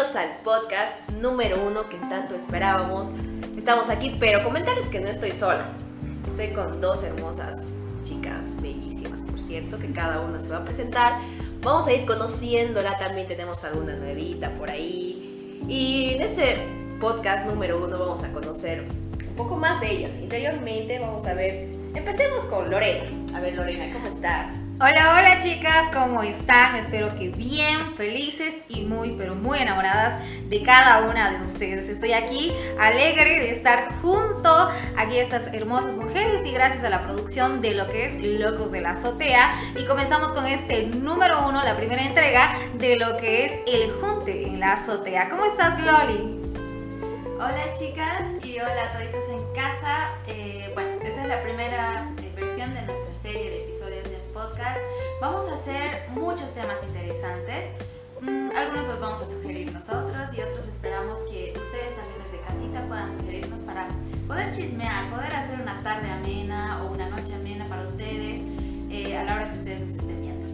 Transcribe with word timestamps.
al 0.00 0.38
podcast 0.42 1.10
número 1.20 1.62
uno 1.62 1.86
que 1.90 1.98
tanto 1.98 2.34
esperábamos. 2.34 3.12
Estamos 3.58 3.90
aquí, 3.90 4.16
pero 4.18 4.42
comentarles 4.42 4.88
que 4.88 4.98
no 4.98 5.08
estoy 5.10 5.30
sola. 5.30 5.66
Estoy 6.26 6.48
con 6.54 6.80
dos 6.80 7.02
hermosas 7.02 7.82
chicas, 8.02 8.56
bellísimas, 8.62 9.20
por 9.20 9.38
cierto, 9.38 9.78
que 9.78 9.92
cada 9.92 10.22
una 10.22 10.40
se 10.40 10.48
va 10.48 10.56
a 10.56 10.64
presentar. 10.64 11.20
Vamos 11.60 11.86
a 11.86 11.92
ir 11.92 12.06
conociéndola, 12.06 12.96
también 12.96 13.28
tenemos 13.28 13.62
alguna 13.62 13.94
nuevita 13.94 14.50
por 14.54 14.70
ahí. 14.70 15.60
Y 15.68 16.14
en 16.14 16.22
este 16.22 16.66
podcast 16.98 17.44
número 17.44 17.84
uno 17.84 17.98
vamos 17.98 18.24
a 18.24 18.32
conocer 18.32 18.88
un 19.28 19.36
poco 19.36 19.56
más 19.56 19.82
de 19.82 19.90
ellas. 19.90 20.16
Interiormente 20.16 20.98
vamos 20.98 21.26
a 21.26 21.34
ver, 21.34 21.72
empecemos 21.94 22.44
con 22.44 22.70
Lorena. 22.70 23.36
A 23.36 23.40
ver 23.40 23.54
Lorena, 23.54 23.92
¿cómo 23.92 24.06
está? 24.06 24.50
Hola, 24.82 25.14
hola 25.18 25.42
chicas, 25.42 25.90
¿cómo 25.92 26.22
están? 26.22 26.74
Espero 26.74 27.14
que 27.14 27.28
bien, 27.28 27.94
felices 27.98 28.54
y 28.66 28.80
muy, 28.80 29.10
pero 29.10 29.34
muy 29.34 29.58
enamoradas 29.58 30.22
de 30.48 30.62
cada 30.62 31.06
una 31.06 31.28
de 31.28 31.44
ustedes. 31.44 31.90
Estoy 31.90 32.14
aquí 32.14 32.50
alegre 32.80 33.40
de 33.40 33.50
estar 33.50 33.92
junto 34.00 34.70
aquí 34.96 35.18
estas 35.18 35.52
hermosas 35.52 35.98
mujeres 35.98 36.46
y 36.46 36.52
gracias 36.52 36.82
a 36.82 36.88
la 36.88 37.02
producción 37.02 37.60
de 37.60 37.74
lo 37.74 37.90
que 37.90 38.06
es 38.06 38.24
Locos 38.40 38.72
de 38.72 38.80
la 38.80 38.92
Azotea. 38.92 39.52
Y 39.76 39.84
comenzamos 39.84 40.32
con 40.32 40.46
este 40.46 40.86
número 40.86 41.46
uno, 41.46 41.62
la 41.62 41.76
primera 41.76 42.02
entrega 42.02 42.56
de 42.78 42.96
lo 42.96 43.18
que 43.18 43.44
es 43.44 43.52
El 43.66 43.92
Junte 44.00 44.46
en 44.46 44.60
la 44.60 44.72
Azotea. 44.72 45.28
¿Cómo 45.28 45.44
estás, 45.44 45.78
Loli? 45.80 46.40
Hola 47.34 47.72
chicas 47.78 48.22
y 48.42 48.58
hola 48.58 48.84
a 48.84 48.92
todos 48.92 49.28
en 49.28 49.54
casa. 49.54 50.12
Sugerir 59.40 59.72
nosotros 59.72 60.20
y 60.36 60.40
otros 60.40 60.68
esperamos 60.68 61.20
que 61.30 61.54
ustedes 61.56 61.96
también 61.96 62.22
desde 62.24 62.40
casita 62.40 62.86
puedan 62.86 63.16
sugerirnos 63.16 63.60
para 63.60 63.88
poder 64.26 64.50
chismear, 64.50 65.10
poder 65.10 65.34
hacer 65.34 65.60
una 65.60 65.78
tarde 65.82 66.10
amena 66.10 66.82
o 66.82 66.92
una 66.92 67.08
noche 67.08 67.34
amena 67.34 67.66
para 67.66 67.84
ustedes 67.84 68.42
eh, 68.90 69.16
a 69.16 69.24
la 69.24 69.34
hora 69.34 69.52
que 69.52 69.58
ustedes 69.58 69.80
nos 69.80 69.90
estén 69.90 70.20
viendo. 70.20 70.46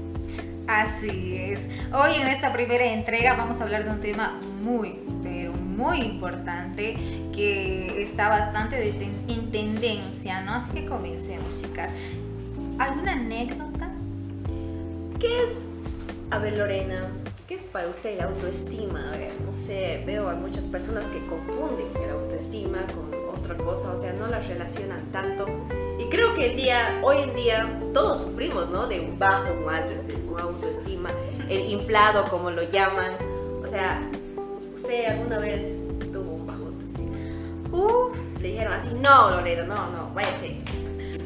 Así 0.69 1.37
es. 1.37 1.69
Hoy 1.93 2.17
en 2.21 2.29
esta 2.29 2.53
primera 2.53 2.85
entrega 2.85 3.35
vamos 3.35 3.61
a 3.61 3.65
hablar 3.65 3.85
de 3.85 3.91
un 3.91 4.01
tema 4.01 4.41
muy, 4.63 5.01
pero 5.23 5.53
muy 5.53 5.99
importante 5.99 6.97
que 7.35 8.03
está 8.03 8.29
bastante 8.29 8.91
en 9.29 9.51
tendencia, 9.51 10.43
¿no? 10.43 10.55
Así 10.55 10.71
que 10.73 10.87
comencemos, 10.87 11.61
chicas. 11.61 11.91
¿Alguna 12.79 13.13
anécdota? 13.13 13.91
¿Qué 15.19 15.45
es, 15.45 15.71
a 16.31 16.39
ver 16.39 16.55
Lorena, 16.55 17.09
qué 17.47 17.55
es 17.55 17.65
para 17.65 17.89
usted 17.89 18.19
la 18.19 18.25
autoestima? 18.25 19.13
A 19.13 19.17
ver, 19.17 19.33
no 19.45 19.53
sé, 19.53 20.03
veo 20.05 20.29
a 20.29 20.35
muchas 20.35 20.65
personas 20.65 21.07
que 21.07 21.25
confunden 21.27 21.87
la 21.95 22.13
autoestima 22.15 22.79
con 22.87 23.15
otra 23.39 23.57
cosa, 23.57 23.93
o 23.93 23.97
sea, 23.97 24.13
no 24.15 24.27
la 24.27 24.41
relacionan 24.41 25.13
tanto. 25.13 25.47
Y 25.99 26.07
creo 26.07 26.35
que 26.35 26.51
el 26.51 26.57
día, 26.57 27.01
hoy 27.03 27.19
en 27.19 27.37
día 27.37 27.81
todos 27.95 28.23
sufrimos, 28.23 28.69
¿no? 28.71 28.87
De 28.87 29.01
un 29.01 29.19
bajo, 29.19 29.53
un 29.53 29.73
alto, 29.73 29.93
este, 29.93 30.17
autoestima, 30.39 31.11
el 31.49 31.71
inflado, 31.71 32.25
como 32.29 32.51
lo 32.51 32.63
llaman. 32.65 33.13
O 33.63 33.67
sea, 33.67 34.03
¿usted 34.75 35.07
alguna 35.07 35.39
vez 35.39 35.83
tuvo 36.13 36.33
un 36.33 36.47
bajo 36.47 36.67
autoestima? 36.67 37.17
Uf. 37.73 38.17
Le 38.41 38.49
dijeron 38.49 38.73
así, 38.75 38.89
no, 39.03 39.31
Lorena, 39.31 39.65
no, 39.65 39.91
no, 39.91 40.15
váyase 40.15 40.59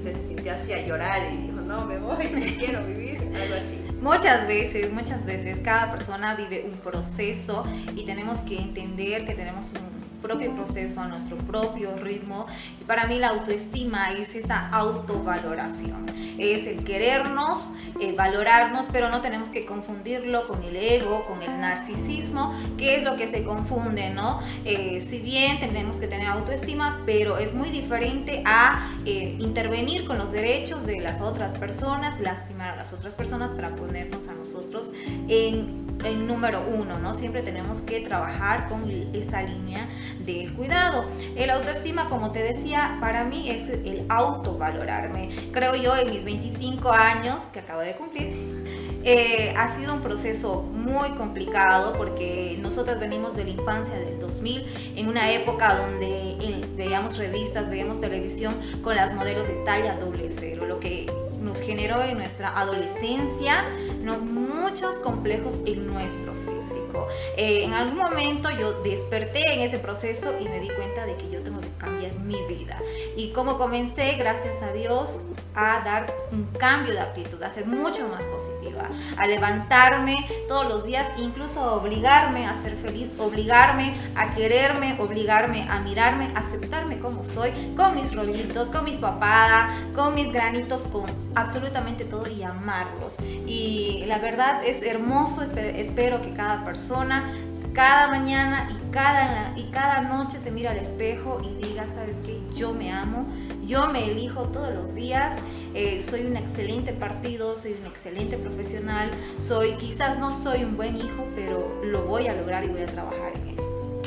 usted 0.01 0.17
se 0.17 0.23
sintió 0.29 0.55
así 0.55 0.73
a 0.73 0.87
llorar 0.87 1.31
y 1.31 1.37
dijo, 1.37 1.61
no, 1.61 1.85
me 1.85 1.99
voy, 1.99 2.25
no 2.33 2.41
quiero 2.59 2.87
vivir, 2.87 3.21
algo 3.37 3.55
así. 3.55 3.77
Muchas 4.01 4.49
veces, 4.49 4.91
muchas 4.91 5.27
veces, 5.27 5.61
cada 5.61 5.91
persona 5.91 6.35
vive 6.35 6.65
un 6.65 6.79
proceso 6.79 7.67
y 7.95 8.07
tenemos 8.07 8.39
que 8.39 8.59
entender 8.59 9.27
que 9.27 9.35
tenemos 9.35 9.67
un 9.67 10.00
propio 10.21 10.55
proceso, 10.55 11.01
a 11.01 11.09
nuestro 11.09 11.37
propio 11.37 11.97
ritmo. 11.97 12.47
Y 12.81 12.85
para 12.85 13.07
mí 13.07 13.19
la 13.19 13.29
autoestima 13.29 14.13
es 14.13 14.35
esa 14.35 14.69
autovaloración, 14.69 16.07
es 16.39 16.67
el 16.67 16.85
querernos, 16.85 17.71
eh, 18.01 18.15
valorarnos, 18.17 18.87
pero 18.93 19.11
no 19.11 19.21
tenemos 19.21 19.51
que 19.51 19.67
confundirlo 19.67 20.47
con 20.47 20.63
el 20.63 20.77
ego, 20.77 21.27
con 21.27 21.43
el 21.43 21.61
narcisismo, 21.61 22.55
que 22.79 22.97
es 22.97 23.03
lo 23.03 23.17
que 23.17 23.27
se 23.27 23.45
confunde, 23.45 24.11
¿no? 24.11 24.41
Eh, 24.65 25.05
si 25.07 25.19
bien 25.19 25.61
tenemos 25.61 25.99
que 25.99 26.07
tener 26.07 26.29
autoestima, 26.29 27.03
pero 27.05 27.39
es 27.39 27.55
muy 27.55 27.71
diferente 27.71 28.43
a 28.47 28.91
eh, 29.05 29.37
intervenir 29.39 30.07
con 30.07 30.19
los 30.19 30.33
derechos 30.33 30.87
de 30.87 31.01
las 31.01 31.21
otras 31.21 31.57
personas, 31.59 32.21
lastimar 32.21 32.71
a 32.71 32.77
las 32.77 32.93
otras 32.93 33.15
personas 33.15 33.53
para 33.53 33.77
ponernos 33.77 34.29
a 34.29 34.35
nosotros 34.35 34.91
en 35.29 35.90
el 36.05 36.27
número 36.27 36.65
uno, 36.67 36.99
¿no? 36.99 37.15
Siempre 37.15 37.43
tenemos 37.43 37.81
que 37.83 38.01
trabajar 38.01 38.69
con 38.69 38.91
esa 39.13 39.43
línea 39.43 39.89
del 40.21 40.53
cuidado. 40.55 41.05
El 41.37 41.51
autoestima, 41.51 42.09
como 42.09 42.33
te 42.33 42.43
decía, 42.43 42.99
para 43.01 43.25
mí 43.25 43.51
es 43.51 43.69
el 43.69 44.07
autovalorarme. 44.09 45.31
Creo 45.53 45.75
yo 45.77 45.97
en 45.97 46.11
mis 46.11 46.25
25 46.25 46.93
años 46.93 47.43
que 47.53 47.61
acabo 47.61 47.81
de 47.81 47.95
cumplir, 47.97 49.01
eh, 49.03 49.55
ha 49.57 49.75
sido 49.75 49.95
un 49.95 50.01
proceso 50.03 50.63
muy 50.63 51.11
complicado 51.13 51.95
porque 51.97 52.59
nosotros 52.61 53.01
venimos 53.01 53.35
de 53.35 53.45
la 53.45 53.51
infancia 53.51 53.97
del 53.97 54.19
2000, 54.19 54.95
en 54.97 55.09
una 55.09 55.33
época 55.33 55.75
donde 55.75 56.33
eh, 56.33 56.65
veíamos 56.77 57.17
revistas, 57.17 57.71
veíamos 57.71 57.99
televisión 57.99 58.55
con 58.83 58.97
las 58.97 59.15
modelos 59.15 59.47
de 59.47 59.55
talla 59.65 59.97
doble 59.97 60.29
cero, 60.31 60.67
lo 60.67 60.81
que 60.81 61.07
nos 61.41 61.61
generó 61.61 62.03
en 62.03 62.19
nuestra 62.19 62.59
adolescencia 62.59 63.65
¿no? 64.03 64.19
muchos 64.19 64.97
complejos 64.97 65.61
en 65.67 65.87
nuestro 65.87 66.33
físico. 66.33 67.09
Eh, 67.37 67.65
en 67.65 67.73
algún 67.73 67.99
momento 67.99 68.51
yo 68.51 68.83
desperté 68.83 69.55
en 69.55 69.61
ese 69.61 69.79
proceso 69.79 70.35
y 70.39 70.45
me 70.45 70.61
di 70.61 70.69
cuenta 70.69 71.07
de 71.07 71.17
que 71.17 71.31
yo 71.31 71.43
tengo 71.43 71.61
que 71.61 71.71
cambiar 71.79 72.15
mi 72.21 72.43
vida. 72.47 72.79
Y 73.17 73.33
como 73.33 73.59
comencé, 73.59 74.15
gracias 74.17 74.63
a 74.63 74.73
Dios, 74.73 75.21
a 75.55 75.81
dar 75.85 76.15
un 76.33 76.45
cambio 76.59 76.93
de 76.93 77.01
actitud, 77.01 77.43
a 77.43 77.51
ser 77.51 77.67
mucho 77.67 78.07
más 78.09 78.25
positiva, 78.25 78.89
a 79.17 79.27
levantarme 79.27 80.29
todos 80.49 80.69
los 80.69 80.85
días, 80.85 81.09
incluso 81.19 81.61
a 81.61 81.75
obligarme 81.75 82.47
a 82.47 82.55
ser 82.55 82.77
feliz, 82.77 83.17
obligarme 83.19 83.95
a 84.15 84.35
quererme, 84.35 84.97
obligarme 85.01 85.67
a 85.69 85.81
mirarme, 85.81 86.33
aceptarme 86.35 87.01
como 87.01 87.25
soy, 87.25 87.75
con 87.77 87.97
mis 87.97 88.15
rollitos, 88.15 88.69
con 88.69 88.85
mi 88.85 88.97
papada, 88.97 89.91
con 89.95 90.15
mis 90.15 90.33
granitos, 90.33 90.83
con 90.85 91.30
absolutamente 91.35 92.05
todo 92.05 92.29
y 92.29 92.43
amarlos. 92.43 93.17
Y 93.47 94.05
la 94.07 94.19
verdad 94.19 94.65
es 94.65 94.83
hermoso, 94.83 95.43
espero 95.43 96.21
que 96.23 96.33
cada 96.33 96.65
persona 96.65 97.33
cada 97.73 98.09
mañana 98.09 98.69
y 98.71 98.91
cada, 98.91 99.53
y 99.57 99.71
cada 99.71 100.03
noche 100.03 100.39
se 100.41 100.51
mira 100.51 100.73
al 100.73 100.79
espejo 100.79 101.41
y 101.43 101.67
diga, 101.67 101.87
¿sabes 101.95 102.17
qué? 102.25 102.41
Yo 102.55 102.73
me 102.73 102.93
amo, 102.93 103.27
yo 103.65 103.89
me 103.89 104.11
elijo 104.11 104.45
todos 104.49 104.75
los 104.75 104.95
días, 104.95 105.37
eh, 105.75 106.03
soy 106.03 106.25
un 106.25 106.37
excelente 106.37 106.93
partido, 106.93 107.57
soy 107.57 107.73
un 107.81 107.87
excelente 107.87 108.37
profesional, 108.39 109.11
soy, 109.39 109.77
quizás 109.77 110.19
no 110.19 110.33
soy 110.37 110.65
un 110.65 110.77
buen 110.77 110.97
hijo, 110.97 111.27
pero 111.37 111.81
lo 111.85 112.03
voy 112.03 112.27
a 112.27 112.35
lograr 112.35 112.65
y 112.65 112.69
voy 112.69 112.83
a 112.83 112.87
trabajar 112.87 113.33
en 113.37 113.49
ello. 113.49 114.03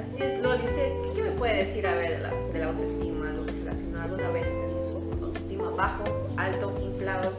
Así 0.00 0.22
es, 0.22 0.40
Loli, 0.42 0.64
qué 1.14 1.22
me 1.22 1.30
puede 1.30 1.56
decir 1.58 1.86
a 1.86 1.94
ver 1.94 2.10
de 2.10 2.18
la, 2.18 2.32
la 2.58 2.66
autoestima, 2.66 3.30
lo 3.30 3.44
relacionado 3.44 4.16
vez 4.32 4.48
con 4.48 4.58
su 4.60 4.66
autoestima 4.66 4.77
bajo, 5.78 6.02
alto, 6.36 6.76
inflado? 6.82 7.38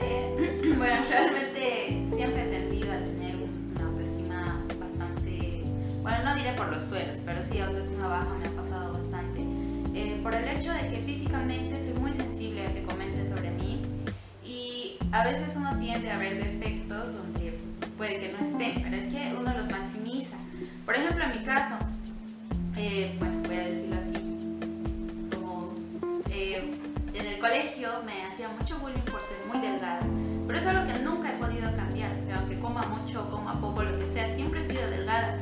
Eh, 0.00 0.74
bueno, 0.76 0.96
realmente 1.08 2.08
siempre 2.12 2.42
he 2.42 2.58
tendido 2.58 2.92
a 2.92 2.96
tener 2.96 3.36
una 3.36 3.86
autoestima 3.86 4.66
bastante, 4.80 5.62
bueno, 6.02 6.24
no 6.24 6.34
diré 6.34 6.52
por 6.54 6.72
los 6.72 6.82
suelos, 6.82 7.18
pero 7.24 7.40
sí 7.44 7.60
autoestima 7.60 8.08
baja 8.08 8.34
me 8.34 8.48
ha 8.48 8.50
pasado 8.50 8.92
bastante. 8.94 9.42
Eh, 9.94 10.18
por 10.24 10.34
el 10.34 10.48
hecho 10.48 10.72
de 10.72 10.88
que 10.88 11.02
físicamente 11.06 11.80
soy 11.80 11.94
muy 11.94 12.12
sensible 12.12 12.66
a 12.66 12.74
que 12.74 12.82
comenten 12.82 13.28
sobre 13.28 13.52
mí 13.52 13.86
y 14.44 14.96
a 15.12 15.22
veces 15.22 15.54
uno 15.54 15.78
tiende 15.78 16.10
a 16.10 16.18
ver 16.18 16.42
defectos 16.42 17.14
donde 17.14 17.60
puede 17.96 18.18
que 18.18 18.32
no 18.32 18.44
estén, 18.44 18.82
pero 18.82 18.96
es 18.96 19.14
que 19.14 19.36
uno 19.38 19.56
los 19.56 19.70
maximiza. 19.70 20.36
Por 20.84 20.96
ejemplo, 20.96 21.22
en 21.22 21.30
mi 21.38 21.44
caso, 21.44 21.76
eh, 22.76 23.14
bueno, 23.20 23.31
coma 32.62 32.82
mucho, 32.82 33.28
coma 33.28 33.60
poco, 33.60 33.82
lo 33.82 33.98
que 33.98 34.06
sea, 34.06 34.34
siempre 34.34 34.60
he 34.60 34.66
sido 34.66 34.88
delgada. 34.88 35.38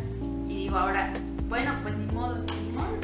Y 0.49 0.57
digo 0.57 0.77
ahora, 0.79 1.13
bueno, 1.49 1.73
pues 1.83 1.97
ni 1.97 2.07
modo, 2.07 2.39
ni 2.39 2.73
modo, 2.73 2.97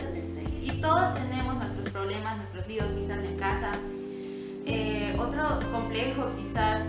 y 0.62 0.80
todos 0.80 1.14
tenemos 1.14 1.54
nuestros 1.56 1.90
problemas, 1.90 2.38
nuestros 2.38 2.66
líos 2.66 2.86
quizás 2.98 3.22
en 3.22 3.38
casa. 3.38 3.72
Eh, 4.64 5.14
otro 5.16 5.60
complejo 5.70 6.32
quizás, 6.36 6.82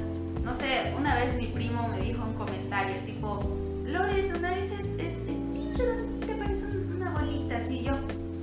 no 0.44 0.54
sé, 0.54 0.96
una 0.98 1.14
vez 1.14 1.36
mi 1.36 1.48
primo 1.48 1.88
me 1.90 2.00
dijo 2.00 2.24
un 2.24 2.34
comentario 2.34 2.96
tipo, 3.06 3.40
Lore, 3.86 4.24
tu 4.24 4.40
nariz 4.40 4.72
es, 4.72 4.88
es, 4.98 5.14
es 5.30 6.26
te 6.26 6.34
parece 6.34 6.66
una 6.96 7.12
bolita, 7.12 7.58
así 7.58 7.84
yo, 7.84 7.94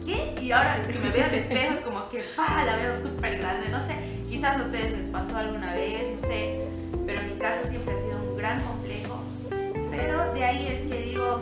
¿qué? 0.05 0.37
Y 0.41 0.53
ahora 0.53 0.87
que 0.87 0.99
me 1.01 1.11
veo 1.11 1.25
al 1.25 1.35
espejo 1.35 1.75
es 1.75 1.81
como 1.81 2.09
que, 2.11 2.25
¡pah! 2.37 2.65
La 2.65 2.77
veo 2.77 3.03
súper 3.03 3.39
grande, 3.39 3.71
no 3.71 3.81
sé, 3.89 3.97
quizás 4.31 4.57
a 4.57 4.63
ustedes 4.63 4.93
les 4.93 5.07
pasó 5.07 5.37
alguna 5.37 5.75
vez, 5.75 6.15
no 6.15 6.29
sé, 6.29 6.61
pero 7.06 7.23
mi 7.23 7.39
caso 7.39 7.69
siempre 7.69 7.95
ha 7.95 7.97
sido 7.97 8.17
un 8.17 8.37
gran 8.37 8.61
complejo, 8.62 9.21
Pero 9.91 10.33
de 10.33 10.45
ahí 10.45 10.67
es 10.67 10.93
que 10.93 11.03
digo, 11.03 11.41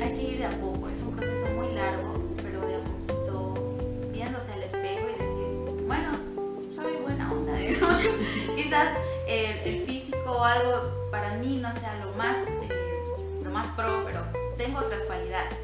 hay 0.00 0.12
que 0.12 0.22
ir 0.22 0.38
de 0.38 0.46
a 0.46 0.50
poco, 0.50 0.88
es 0.88 1.02
un 1.02 1.16
proceso 1.16 1.46
muy 1.54 1.72
largo, 1.74 2.20
pero 2.42 2.60
de 2.60 2.76
a 2.76 2.80
poquito 2.80 3.78
viéndose 4.12 4.52
al 4.52 4.62
espejo 4.62 5.06
y 5.08 5.12
decir, 5.12 5.86
bueno, 5.86 6.12
soy 6.74 6.96
buena 7.02 7.32
onda. 7.32 7.56
Quizás 8.56 8.88
el, 9.26 9.74
el, 9.74 9.86
físico 9.86 10.30
o 10.30 10.44
algo 10.44 11.10
para 11.10 11.34
mí 11.38 11.58
no 11.60 11.72
sea 11.72 11.96
lo 12.04 12.12
más, 12.12 12.36
eh, 12.46 12.68
lo 13.42 13.50
más 13.50 13.66
pro, 13.68 14.04
pero 14.04 14.22
tengo 14.56 14.78
otras 14.78 15.02
cualidades 15.02 15.58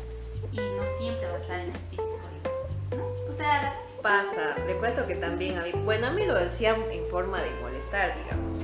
y 0.51 0.57
no 0.57 0.85
siempre 0.99 1.27
va 1.29 1.35
a 1.35 1.39
estar 1.39 1.61
en 1.61 1.71
el 1.71 1.77
físico. 1.91 2.19
¿no? 2.97 3.31
Usted 3.31 3.45
pasa, 4.03 4.57
le 4.67 4.75
cuento 4.77 5.07
que 5.07 5.15
también 5.15 5.59
a 5.59 5.63
mí, 5.63 5.71
bueno, 5.85 6.09
a 6.09 6.11
mí 6.11 6.27
lo 6.27 6.35
decían 6.35 6.83
en 6.91 7.07
forma 7.07 7.41
de 7.41 7.51
molestar, 7.63 8.15
digamos 8.25 8.63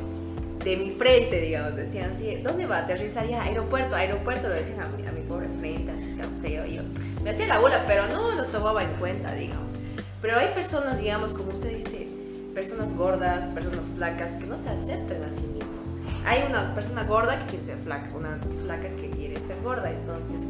de 0.68 0.76
mi 0.76 0.90
frente, 0.90 1.40
digamos, 1.40 1.76
decían 1.76 2.10
así, 2.10 2.36
¿dónde 2.42 2.66
va? 2.66 2.80
Aterrizaría 2.80 3.42
aeropuerto, 3.42 3.96
aeropuerto, 3.96 4.48
lo 4.48 4.54
decían 4.54 4.80
a 4.80 4.88
mi, 4.88 5.06
a 5.06 5.12
mi 5.12 5.22
pobre 5.22 5.48
frente, 5.58 5.92
así 5.92 6.14
tan 6.14 6.42
feo. 6.42 6.66
Yo 6.66 6.82
me 7.22 7.30
hacía 7.30 7.46
la 7.46 7.58
bola, 7.58 7.84
pero 7.86 8.06
no 8.08 8.32
los 8.32 8.50
tomaba 8.50 8.84
en 8.84 8.92
cuenta, 8.96 9.32
digamos. 9.32 9.72
Pero 10.20 10.36
hay 10.36 10.48
personas, 10.48 10.98
digamos, 10.98 11.32
como 11.32 11.52
usted 11.52 11.74
dice, 11.74 12.06
personas 12.52 12.94
gordas, 12.94 13.46
personas 13.46 13.86
flacas, 13.96 14.32
que 14.32 14.44
no 14.44 14.58
se 14.58 14.68
aceptan 14.68 15.24
a 15.24 15.30
sí 15.30 15.46
mismos. 15.46 15.94
Hay 16.26 16.44
una 16.46 16.74
persona 16.74 17.04
gorda 17.04 17.38
que 17.38 17.46
quiere 17.46 17.64
ser 17.64 17.78
flaca, 17.78 18.10
una 18.14 18.38
flaca 18.62 18.88
que 18.88 19.08
quiere 19.08 19.40
ser 19.40 19.56
gorda, 19.62 19.90
entonces 19.90 20.48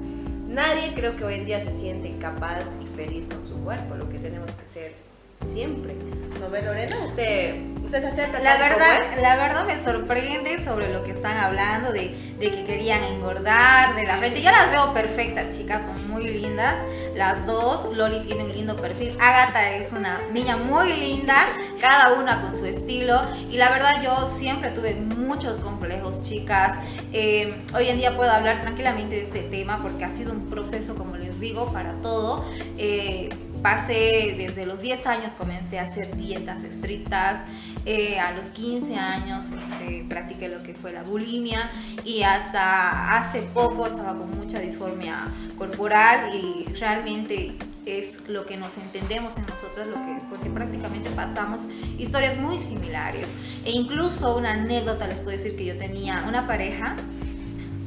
nadie 0.49 0.94
creo 0.94 1.17
que 1.17 1.25
hoy 1.25 1.35
en 1.35 1.47
día 1.47 1.61
se 1.61 1.70
siente 1.70 2.17
capaz 2.19 2.76
y 2.82 2.87
feliz 2.88 3.29
con 3.29 3.44
su 3.44 3.55
cuerpo, 3.62 3.94
lo 3.94 4.09
que 4.09 4.19
tenemos 4.19 4.50
que 4.56 4.67
ser 4.67 4.94
siempre. 5.40 5.96
¿No 6.40 6.50
ve 6.50 6.62
Lorena? 6.62 7.05
Usted, 7.05 7.56
usted 7.85 8.00
se 8.00 8.06
acerca. 8.06 8.38
La 8.38 8.58
verdad, 8.58 9.00
la 9.20 9.37
verdad 9.37 9.67
me 9.67 9.76
sorprende 9.76 10.62
sobre 10.62 10.93
lo 10.93 11.02
que 11.02 11.11
están 11.11 11.37
hablando 11.37 11.93
de, 11.93 12.35
de, 12.38 12.50
que 12.50 12.64
querían 12.64 13.02
engordar, 13.02 13.96
de 13.96 14.05
la 14.05 14.19
frente. 14.19 14.40
Yo 14.40 14.50
las 14.50 14.70
veo 14.70 14.94
perfectas, 14.94 15.56
chicas, 15.56 15.82
son 15.82 16.08
muy 16.08 16.29
lindas. 16.29 16.76
Las 17.17 17.44
dos, 17.46 17.96
Loli 17.96 18.20
tiene 18.20 18.44
un 18.44 18.52
lindo 18.52 18.76
perfil, 18.76 19.17
Agatha 19.20 19.73
es 19.73 19.90
una 19.90 20.20
niña 20.32 20.56
muy 20.56 20.93
linda, 20.93 21.49
cada 21.81 22.12
una 22.12 22.41
con 22.43 22.55
su 22.55 22.64
estilo. 22.64 23.20
Y 23.50 23.56
la 23.56 23.70
verdad 23.70 24.00
yo 24.02 24.26
siempre 24.29 24.70
tuve 24.70 24.94
muchos 24.94 25.58
complejos, 25.58 26.23
chicas. 26.23 26.79
Eh, 27.12 27.64
hoy 27.75 27.88
en 27.88 27.96
día 27.96 28.17
puedo 28.17 28.31
hablar 28.31 28.61
tranquilamente 28.61 29.17
de 29.17 29.23
este 29.23 29.41
tema 29.41 29.81
porque 29.82 30.05
ha 30.05 30.12
sido 30.12 30.31
un 30.31 30.46
proceso, 30.46 30.94
como 30.94 31.17
les 31.17 31.41
digo, 31.41 31.73
para 31.73 31.94
todo. 31.94 32.44
Eh, 32.76 33.31
pasé 33.62 34.34
desde 34.37 34.66
los 34.66 34.81
10 34.81 35.06
años, 35.06 35.32
comencé 35.34 35.78
a 35.78 35.84
hacer 35.84 36.16
dietas 36.16 36.62
estrictas, 36.62 37.44
eh, 37.87 38.19
a 38.19 38.32
los 38.32 38.46
15 38.50 38.96
años 38.96 39.46
este, 39.46 40.05
practiqué 40.08 40.49
lo 40.49 40.62
que 40.62 40.75
fue 40.75 40.93
la 40.93 41.02
bulimia 41.02 41.70
y 42.05 42.22
hasta 42.22 43.16
hace 43.16 43.43
poco 43.43 43.87
estaba 43.87 44.16
con 44.16 44.31
mucha 44.31 44.60
disformia 44.60 45.28
corporal 45.56 46.34
y 46.34 46.72
realmente 46.75 47.56
es 47.87 48.20
lo 48.28 48.44
que 48.44 48.56
nos 48.56 48.76
entendemos 48.76 49.37
en 49.38 49.46
nosotros, 49.46 49.87
lo 49.87 49.94
que, 49.94 50.20
porque 50.28 50.50
prácticamente 50.50 51.10
pasamos 51.10 51.62
historias 51.96 52.37
muy 52.37 52.58
similares. 52.58 53.32
E 53.64 53.70
incluso 53.70 54.37
una 54.37 54.52
anécdota 54.52 55.06
les 55.06 55.19
puedo 55.19 55.37
decir 55.37 55.56
que 55.56 55.64
yo 55.64 55.78
tenía 55.78 56.25
una 56.28 56.46
pareja, 56.46 56.96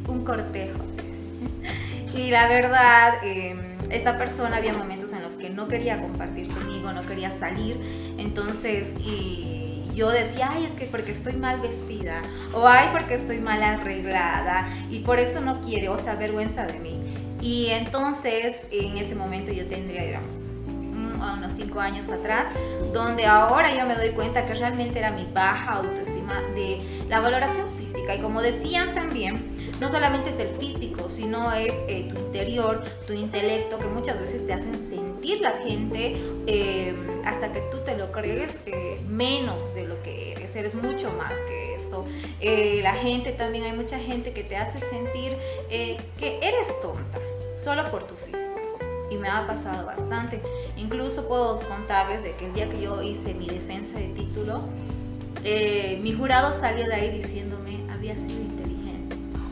un 0.08 0.24
cortejo. 0.26 0.80
Y 2.14 2.30
la 2.30 2.46
verdad, 2.46 3.24
em, 3.24 3.78
esta 3.90 4.18
persona 4.18 4.58
había 4.58 4.74
momentos 4.74 5.01
en 5.46 5.56
los 5.56 5.66
que 5.66 5.66
no 5.66 5.68
quería 5.68 6.02
compartir 6.02 6.48
conmigo, 6.48 6.92
no 6.94 7.02
quería 7.02 7.32
salir. 7.32 7.80
Entonces, 8.18 8.94
y 9.00 9.92
yo 9.96 10.10
decía, 10.10 10.50
ay, 10.52 10.66
es 10.66 10.72
que 10.74 10.86
porque 10.86 11.12
estoy 11.12 11.34
mal 11.34 11.60
vestida, 11.62 12.22
o 12.54 12.68
ay, 12.68 12.90
porque 12.92 13.16
estoy 13.16 13.40
mal 13.40 13.62
arreglada, 13.64 14.68
y 14.90 15.00
por 15.00 15.20
eso 15.20 15.42
no 15.42 15.62
quiere, 15.62 15.90
o 15.90 15.98
sea, 15.98 16.16
vergüenza 16.16 16.66
de 16.66 16.80
mí. 16.80 17.02
Y 17.42 17.68
entonces, 17.68 18.62
en 18.72 18.98
ese 18.98 19.16
momento 19.16 19.52
yo 19.52 19.66
tendría, 19.68 20.04
digamos, 20.04 20.51
unos 21.34 21.54
cinco 21.54 21.80
años 21.80 22.10
atrás, 22.10 22.48
donde 22.94 23.26
ahora 23.26 23.76
yo 23.76 23.86
me 23.86 23.96
doy 23.96 24.10
cuenta 24.10 24.46
que 24.46 24.54
realmente 24.54 25.00
era 25.00 25.12
mi 25.12 25.26
baja 25.26 25.74
autoestima 25.74 26.42
de 26.56 26.82
la 27.08 27.20
valoración 27.20 27.70
física. 27.72 28.16
Y 28.16 28.20
como 28.20 28.42
decían 28.42 28.94
también, 28.96 29.52
no 29.80 29.90
solamente 29.90 30.30
es 30.30 30.40
el 30.40 30.50
físico, 30.50 31.10
sino 31.10 31.52
es 31.54 31.74
eh, 31.88 32.10
tu 32.14 32.20
interior, 32.20 32.84
tu 33.08 33.14
intelecto, 33.14 33.80
que 33.80 33.88
muchas 33.88 34.20
veces 34.20 34.46
te 34.46 34.54
hacen 34.54 34.80
sentir 34.82 35.42
la 35.42 35.52
gente 35.52 36.18
eh, 36.48 36.96
hasta 37.26 37.52
que 37.52 37.62
tú 37.72 37.78
te 37.86 37.98
lo 37.98 38.12
crees 38.12 38.60
eh, 38.66 39.02
menos 39.08 39.74
de 39.74 39.86
lo 39.86 40.02
que 40.04 40.34
eres, 40.34 40.56
eres 40.56 40.74
mucho 40.74 41.12
más 41.12 41.34
que 41.48 41.76
eso. 41.76 42.06
la 42.84 42.94
gente 42.94 43.32
también, 43.32 43.66
hay 43.66 43.74
mucha 43.74 43.98
gente 43.98 44.34
que 44.34 44.44
te 44.44 44.56
hace 44.56 44.80
sentir 44.80 45.36
que 45.70 46.40
eres 46.42 46.80
tonta, 46.82 47.20
solo 47.64 47.90
por 47.90 48.06
tu 48.06 48.16
físico 48.16 48.41
y 49.12 49.18
me 49.18 49.28
ha 49.28 49.46
pasado 49.46 49.86
bastante. 49.86 50.42
Incluso 50.78 51.28
puedo 51.28 51.60
contarles 51.68 52.24
de 52.24 52.36
que 52.36 52.48
el 52.48 52.54
día 52.54 52.70
que 52.70 52.82
yo 52.82 53.02
hice 53.04 53.36
mi 53.36 53.48
defensa 53.48 54.00
de 54.00 54.08
título, 54.08 54.62
mi 55.44 56.14
jurado 56.14 56.52
salió 56.54 56.88
de 56.88 56.94
ahí 56.96 57.12
diciéndome 57.12 57.82
había 57.92 58.18
sido 58.18 58.42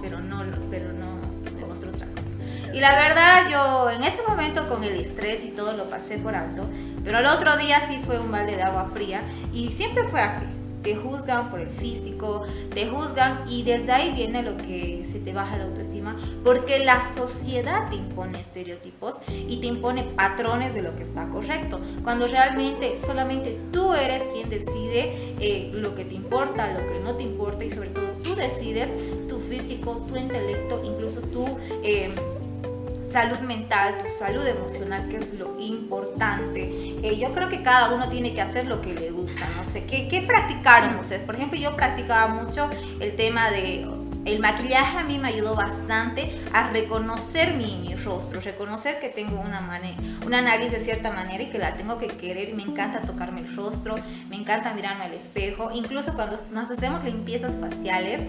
pero 0.02 0.20
no, 0.22 0.44
pero 0.72 0.94
no 0.94 1.20
demostró 1.60 1.90
otra 1.90 2.08
cosa. 2.08 2.74
Y 2.74 2.80
la 2.80 2.96
verdad, 2.96 3.50
yo 3.52 3.92
en 3.92 4.04
ese 4.04 4.22
momento 4.28 4.68
con 4.70 4.84
el 4.84 4.96
estrés 5.00 5.44
y 5.44 5.50
todo 5.50 5.74
lo 5.74 5.90
pasé 5.90 6.18
por 6.18 6.36
alto, 6.36 6.64
pero 7.04 7.20
el 7.20 7.26
otro 7.26 7.58
día 7.58 7.82
sí 7.88 8.00
fue 8.06 8.20
un 8.20 8.32
balde 8.32 8.56
de 8.56 8.64
agua 8.64 8.90
fría 8.94 9.22
y 9.54 9.72
siempre 9.72 10.04
fue 10.06 10.22
así. 10.22 10.46
Te 10.84 10.96
juzgan 10.96 11.50
por 11.50 11.60
el 11.60 11.70
físico, 11.70 12.44
te 12.74 12.88
juzgan 12.88 13.44
y 13.50 13.64
desde 13.64 13.92
ahí 13.92 14.14
viene 14.14 14.44
lo 14.44 14.58
que 14.58 15.04
se 15.06 15.20
te 15.20 15.34
baja 15.34 15.58
la 15.58 15.66
autoestima, 15.66 16.18
porque 16.44 16.80
la 16.80 17.02
sociedad 17.04 17.90
te 17.90 17.96
impone 17.96 18.40
estereotipos 18.40 19.16
y 19.28 19.60
te 19.60 19.68
impone 19.68 20.04
patrones 20.04 20.74
de 20.74 20.82
lo 20.82 20.96
que 20.96 21.04
está 21.04 21.28
correcto, 21.30 21.80
cuando 22.04 22.28
realmente 22.28 23.00
solamente 23.06 23.60
tú 23.72 23.94
eres 23.94 24.24
quien 24.34 24.50
decide 24.50 25.36
eh, 25.40 25.72
lo 25.74 25.96
que 25.96 26.06
te 26.06 26.16
importa, 26.16 26.72
lo 26.74 26.80
que 26.80 27.00
no 27.00 27.16
te 27.16 27.24
importa 27.24 27.64
y 27.66 27.70
sobre 27.70 27.90
todo 27.90 28.08
tú 28.24 28.36
decides 28.36 28.96
físico, 29.50 30.06
tu 30.08 30.16
intelecto, 30.16 30.82
incluso 30.84 31.22
tu 31.22 31.46
salud 33.12 33.40
mental, 33.40 33.98
tu 33.98 34.10
salud 34.18 34.46
emocional, 34.46 35.08
que 35.10 35.18
es 35.18 35.34
lo 35.34 35.60
importante. 35.60 36.62
Eh, 37.04 37.18
yo 37.20 37.34
creo 37.34 37.50
que 37.50 37.64
cada 37.64 37.94
uno 37.94 38.10
tiene 38.10 38.34
que 38.34 38.42
hacer 38.42 38.66
lo 38.66 38.82
que 38.82 38.94
le 38.94 39.12
gusta, 39.12 39.48
no 39.58 39.64
sé, 39.64 39.86
¿qué, 39.86 40.08
qué 40.08 40.22
practicaron 40.22 40.96
ustedes? 41.00 41.24
Por 41.24 41.36
ejemplo, 41.36 41.60
yo 41.60 41.76
practicaba 41.76 42.28
mucho 42.28 42.70
el 43.00 43.16
tema 43.16 43.50
de 43.50 43.88
el 44.26 44.40
maquillaje 44.40 44.98
a 44.98 45.04
mí 45.04 45.18
me 45.18 45.30
ayudó 45.30 45.56
bastante 45.56 46.30
a 46.54 46.70
reconocer 46.70 47.54
mi, 47.54 47.78
mi 47.78 47.96
rostro, 47.96 48.42
reconocer 48.42 49.00
que 49.00 49.10
tengo 49.10 49.40
una, 49.40 49.62
una 50.26 50.42
nariz 50.42 50.72
de 50.72 50.80
cierta 50.80 51.12
manera 51.12 51.44
y 51.44 51.50
que 51.50 51.58
la 51.58 51.76
tengo 51.76 51.98
que 51.98 52.08
querer. 52.08 52.54
Me 52.54 52.64
encanta 52.64 53.02
tocarme 53.02 53.42
el 53.42 53.56
rostro, 53.56 53.96
me 54.30 54.36
encanta 54.36 54.74
mirarme 54.74 55.06
al 55.06 55.14
espejo. 55.14 55.72
Incluso 55.74 56.14
cuando 56.14 56.38
nos 56.52 56.70
hacemos 56.70 57.04
limpiezas 57.04 57.58
faciales, 57.58 58.22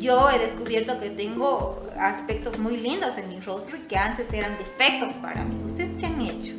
yo 0.00 0.30
he 0.30 0.38
descubierto 0.38 0.98
que 1.00 1.10
tengo 1.10 1.82
aspectos 1.98 2.58
muy 2.58 2.76
lindos 2.76 3.18
en 3.18 3.28
mi 3.28 3.40
rostro 3.40 3.76
y 3.76 3.80
que 3.80 3.96
antes 3.96 4.32
eran 4.32 4.56
defectos 4.58 5.14
para 5.14 5.44
mí. 5.44 5.62
¿Ustedes 5.64 5.94
qué 5.98 6.06
han 6.06 6.20
hecho? 6.20 6.52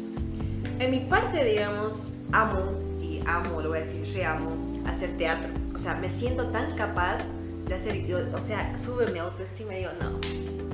En 0.80 0.92
mi 0.92 1.00
parte, 1.00 1.44
digamos, 1.44 2.14
amo 2.32 2.74
y 3.02 3.22
amo, 3.26 3.62
lo 3.62 3.70
voy 3.70 3.80
a 3.80 3.82
decir, 3.82 4.14
reamo 4.14 4.52
hacer 4.88 5.18
teatro. 5.18 5.50
O 5.74 5.80
sea, 5.80 5.96
me 5.96 6.10
siento 6.10 6.48
tan 6.48 6.76
capaz 6.76 7.34
de 7.68 7.76
hacer, 7.76 8.06
o 8.34 8.40
sea, 8.40 8.76
sube 8.78 9.12
mi 9.12 9.20
autoestima 9.20 9.74
y 9.74 9.80
digo, 9.80 9.92
no, 10.02 10.20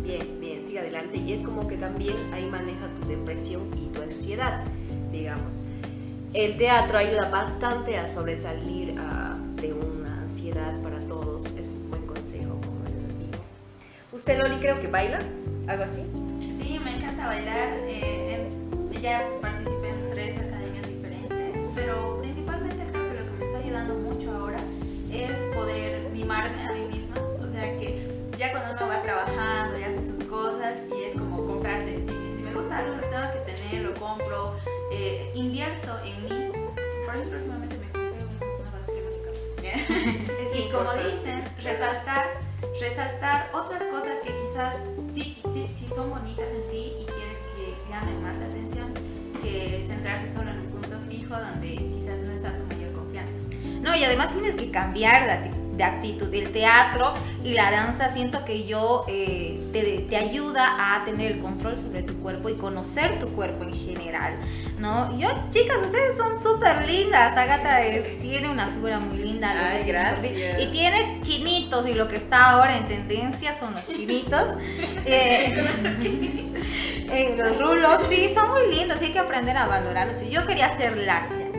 bien, 0.01 0.39
bien, 0.39 0.65
sigue 0.65 0.79
adelante. 0.79 1.17
Y 1.17 1.33
es 1.33 1.41
como 1.41 1.67
que 1.67 1.77
también 1.77 2.15
ahí 2.33 2.45
maneja 2.45 2.87
tu 2.99 3.07
depresión 3.07 3.69
y 3.77 3.87
tu 3.87 4.01
ansiedad, 4.01 4.63
digamos. 5.11 5.61
El 6.33 6.57
teatro 6.57 6.97
ayuda 6.97 7.29
bastante 7.29 7.97
a 7.97 8.07
sobresalir 8.07 8.95
ah, 8.99 9.37
de 9.55 9.73
una 9.73 10.21
ansiedad 10.21 10.81
para 10.81 10.99
todos. 10.99 11.45
Consejo, 12.23 12.57
como 12.61 12.85
les 12.85 13.19
digo. 13.19 13.43
¿Usted, 14.13 14.39
Loli, 14.39 14.55
creo 14.61 14.79
que 14.79 14.87
baila? 14.87 15.19
¿Algo 15.67 15.83
así? 15.83 16.05
Sí, 16.57 16.79
me 16.79 16.95
encanta 16.95 17.27
bailar. 17.27 17.79
Eh, 17.85 18.49
ya 19.01 19.27
participé 19.41 19.89
en 19.89 20.09
tres 20.09 20.37
academias 20.37 20.87
diferentes, 20.87 21.65
pero 21.75 22.19
principalmente 22.21 22.81
creo 22.93 23.09
que 23.09 23.19
lo 23.19 23.25
que 23.25 23.31
me 23.31 23.45
está 23.45 23.57
ayudando 23.57 23.95
mucho 23.95 24.33
ahora 24.37 24.59
es 25.11 25.37
poder 25.53 26.09
mimarme 26.11 26.65
a 26.65 26.71
mí 26.71 26.85
misma. 26.95 27.17
O 27.41 27.51
sea 27.51 27.77
que 27.77 28.07
ya 28.39 28.53
cuando 28.53 28.71
uno 28.71 28.87
va 28.87 29.01
trabajando 29.01 29.77
y 29.77 29.83
hace 29.83 30.01
sus 30.01 30.23
cosas 30.23 30.77
y 30.97 31.03
es 31.03 31.19
como 31.19 31.45
comprarse, 31.45 32.05
si, 32.07 32.41
me 32.41 32.53
gusta 32.53 32.77
algo 32.77 32.95
lo 32.95 33.01
tengo 33.01 33.33
que 33.33 33.51
tener, 33.51 33.81
lo 33.81 33.93
compro, 33.95 34.55
eh, 34.93 35.29
invierto 35.35 35.91
en 36.05 36.23
mí. 36.23 36.51
Por 37.05 37.15
ejemplo, 37.15 37.37
últimamente 37.37 37.72
y 40.55 40.69
como 40.69 40.93
dicen, 40.93 41.43
resaltar, 41.63 42.39
resaltar 42.79 43.49
otras 43.53 43.83
cosas 43.85 44.17
que 44.23 44.29
quizás 44.29 44.75
sí, 45.11 45.41
sí, 45.51 45.67
sí 45.79 45.87
son 45.87 46.11
bonitas 46.11 46.47
en 46.47 46.69
ti 46.69 46.93
y 47.01 47.05
quieres 47.05 47.39
que 47.55 47.75
llamen 47.89 48.21
más 48.21 48.37
la 48.37 48.45
atención 48.45 48.93
que 49.41 49.83
centrarse 49.87 50.31
solo 50.31 50.51
en 50.51 50.59
un 50.59 50.67
punto 50.67 50.99
fijo 51.09 51.35
donde 51.35 51.75
quizás 51.75 52.17
no 52.19 52.33
está 52.33 52.55
tu 52.55 52.65
mayor 52.65 52.93
confianza. 52.93 53.33
No, 53.81 53.95
y 53.95 54.03
además 54.03 54.31
tienes 54.31 54.53
que 54.53 54.69
cambiar 54.69 55.51
de 55.75 55.83
actitud. 55.83 56.31
El 56.31 56.51
teatro 56.51 57.15
y 57.43 57.53
la 57.53 57.71
danza 57.71 58.13
siento 58.13 58.45
que 58.45 58.65
yo 58.65 59.05
eh, 59.07 59.59
te, 59.73 60.05
te, 60.09 60.15
ayuda 60.15 60.95
a 60.95 61.03
tener 61.03 61.33
el 61.33 61.39
control 61.39 61.77
sobre 61.77 62.03
tu 62.03 62.13
cuerpo 62.21 62.47
y 62.49 62.53
conocer 62.53 63.19
tu 63.19 63.29
cuerpo 63.29 63.63
en 63.63 63.73
general, 63.73 64.35
¿no? 64.77 65.17
Yo, 65.19 65.27
chicas, 65.49 65.77
ustedes 65.83 66.15
son 66.15 66.41
súper 66.41 66.87
lindas. 66.87 67.35
Agatha 67.35 67.79
tiene 68.21 68.49
una 68.49 68.67
figura 68.67 68.99
muy 68.99 69.17
linda. 69.17 69.51
Ay, 69.51 69.83
gracias. 69.85 70.61
Y 70.61 70.67
tiene 70.67 71.19
chinitos 71.23 71.87
y 71.87 71.93
lo 71.93 72.07
que 72.07 72.15
está 72.17 72.51
ahora 72.51 72.77
en 72.77 72.87
tendencia 72.87 73.57
son 73.59 73.73
los 73.73 73.87
chinitos. 73.87 74.43
Eh, 75.05 75.53
eh, 77.11 77.35
los 77.37 77.59
rulos, 77.59 77.99
sí, 78.09 78.31
son 78.33 78.51
muy 78.51 78.73
lindos 78.73 79.01
hay 79.01 79.11
que 79.11 79.19
aprender 79.19 79.57
a 79.57 79.67
valorarlos. 79.67 80.29
Yo 80.29 80.45
quería 80.45 80.67
hacer 80.67 80.95
lacia 80.97 81.49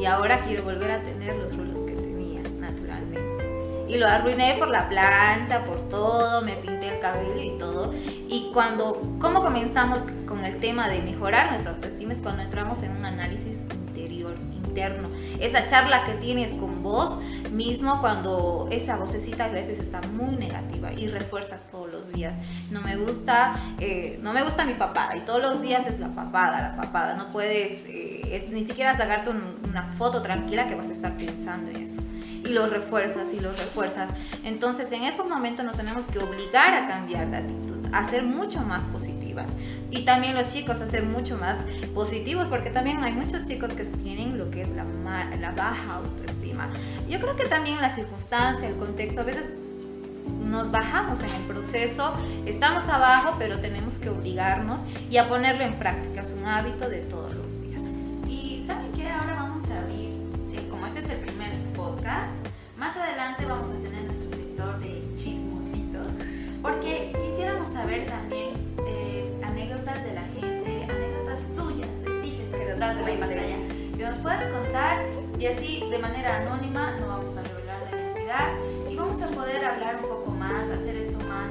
y 0.00 0.06
ahora 0.06 0.44
quiero 0.44 0.64
volver 0.64 0.90
a 0.90 1.00
tener 1.00 1.36
los 1.36 1.56
rulos 1.56 1.79
y 3.90 3.96
lo 3.96 4.06
arruiné 4.06 4.54
por 4.54 4.68
la 4.68 4.88
plancha, 4.88 5.64
por 5.64 5.88
todo, 5.88 6.42
me 6.42 6.54
pinté 6.54 6.94
el 6.94 7.00
cabello 7.00 7.42
y 7.42 7.58
todo. 7.58 7.92
Y 8.28 8.50
cuando, 8.52 9.02
¿cómo 9.20 9.42
comenzamos 9.42 10.02
con 10.26 10.44
el 10.44 10.58
tema 10.60 10.88
de 10.88 11.00
mejorar 11.00 11.50
nuestra 11.50 11.72
autoestima? 11.72 12.12
Es 12.12 12.20
cuando 12.20 12.42
entramos 12.42 12.84
en 12.84 12.92
un 12.92 13.04
análisis 13.04 13.58
interior, 13.72 14.36
interno. 14.64 15.08
Esa 15.40 15.66
charla 15.66 16.04
que 16.04 16.12
tienes 16.14 16.54
con 16.54 16.84
vos 16.84 17.18
mismo 17.50 18.00
cuando 18.00 18.68
esa 18.70 18.96
vocecita 18.96 19.46
a 19.46 19.48
veces 19.48 19.80
está 19.80 20.00
muy 20.02 20.36
negativa 20.36 20.92
y 20.92 21.08
refuerza 21.08 21.56
todos 21.68 21.90
los 21.90 22.12
días. 22.12 22.38
No 22.70 22.82
me 22.82 22.94
gusta, 22.94 23.56
eh, 23.80 24.20
no 24.22 24.32
me 24.32 24.44
gusta 24.44 24.64
mi 24.64 24.74
papada 24.74 25.16
y 25.16 25.20
todos 25.22 25.42
los 25.42 25.62
días 25.62 25.84
es 25.88 25.98
la 25.98 26.14
papada, 26.14 26.62
la 26.62 26.76
papada. 26.76 27.14
No 27.14 27.32
puedes 27.32 27.84
eh, 27.88 28.48
ni 28.52 28.62
siquiera 28.62 28.96
sacarte 28.96 29.30
una 29.30 29.82
foto 29.82 30.22
tranquila 30.22 30.68
que 30.68 30.76
vas 30.76 30.90
a 30.90 30.92
estar 30.92 31.16
pensando 31.16 31.70
en 31.72 31.76
eso 31.82 32.00
y 32.50 32.52
los 32.52 32.70
refuerzas 32.70 33.32
y 33.32 33.40
los 33.40 33.58
refuerzas. 33.58 34.10
Entonces 34.44 34.90
en 34.92 35.04
esos 35.04 35.28
momentos 35.28 35.64
nos 35.64 35.76
tenemos 35.76 36.04
que 36.06 36.18
obligar 36.18 36.74
a 36.74 36.88
cambiar 36.88 37.30
de 37.30 37.38
actitud, 37.38 37.78
a 37.92 38.04
ser 38.06 38.24
mucho 38.24 38.60
más 38.60 38.86
positivas. 38.86 39.50
Y 39.90 40.04
también 40.04 40.34
los 40.34 40.52
chicos 40.52 40.80
a 40.80 40.86
ser 40.86 41.04
mucho 41.04 41.36
más 41.36 41.58
positivos, 41.94 42.48
porque 42.48 42.70
también 42.70 43.02
hay 43.02 43.12
muchos 43.12 43.46
chicos 43.46 43.72
que 43.72 43.84
tienen 43.84 44.38
lo 44.38 44.50
que 44.50 44.62
es 44.62 44.70
la, 44.70 44.84
la 45.36 45.50
baja 45.52 45.94
autoestima. 45.94 46.68
Yo 47.08 47.20
creo 47.20 47.36
que 47.36 47.46
también 47.46 47.80
la 47.80 47.90
circunstancia, 47.90 48.68
el 48.68 48.76
contexto, 48.76 49.20
a 49.20 49.24
veces 49.24 49.48
nos 50.44 50.70
bajamos 50.70 51.20
en 51.20 51.30
el 51.30 51.42
proceso, 51.42 52.14
estamos 52.46 52.88
abajo, 52.88 53.36
pero 53.38 53.60
tenemos 53.60 53.98
que 53.98 54.08
obligarnos 54.08 54.82
y 55.08 55.16
a 55.16 55.28
ponerlo 55.28 55.64
en 55.64 55.78
práctica. 55.78 56.22
Es 56.22 56.32
un 56.32 56.44
hábito 56.44 56.88
de 56.88 57.00
todos 57.00 57.34
los 57.34 57.60
días. 57.62 57.82
Y 58.28 58.64
¿saben 58.66 58.92
qué? 58.92 59.08
Ahora 59.08 59.34
vamos 59.34 59.70
a 59.70 59.80
abrir, 59.80 60.09
podcast, 62.10 62.46
más 62.76 62.96
adelante 62.96 63.44
vamos 63.46 63.70
a 63.70 63.74
tener 63.74 64.04
nuestro 64.04 64.30
sector 64.30 64.78
de 64.80 65.02
chismositos, 65.16 66.12
porque 66.62 67.12
quisiéramos 67.12 67.68
saber 67.68 68.06
también 68.06 68.74
eh, 68.86 69.40
anécdotas 69.44 70.02
de 70.04 70.14
la 70.14 70.22
gente, 70.22 70.84
anécdotas 70.90 71.40
tuyas, 71.56 71.88
de 72.02 72.20
ti 72.22 72.42
que 73.96 74.04
nos 74.04 74.16
puedas 74.18 74.44
contar 74.46 75.04
y 75.38 75.46
así 75.46 75.84
de 75.90 75.98
manera 75.98 76.38
anónima 76.38 76.96
no 76.98 77.08
vamos 77.08 77.36
a 77.36 77.42
revelar 77.42 77.82
la 77.82 77.90
identidad 77.90 78.48
y 78.90 78.96
vamos 78.96 79.22
a 79.22 79.26
poder 79.28 79.64
hablar 79.64 79.96
un 79.96 80.08
poco 80.08 80.30
más, 80.32 80.68
hacer 80.68 80.96
esto 80.96 81.18
más, 81.26 81.50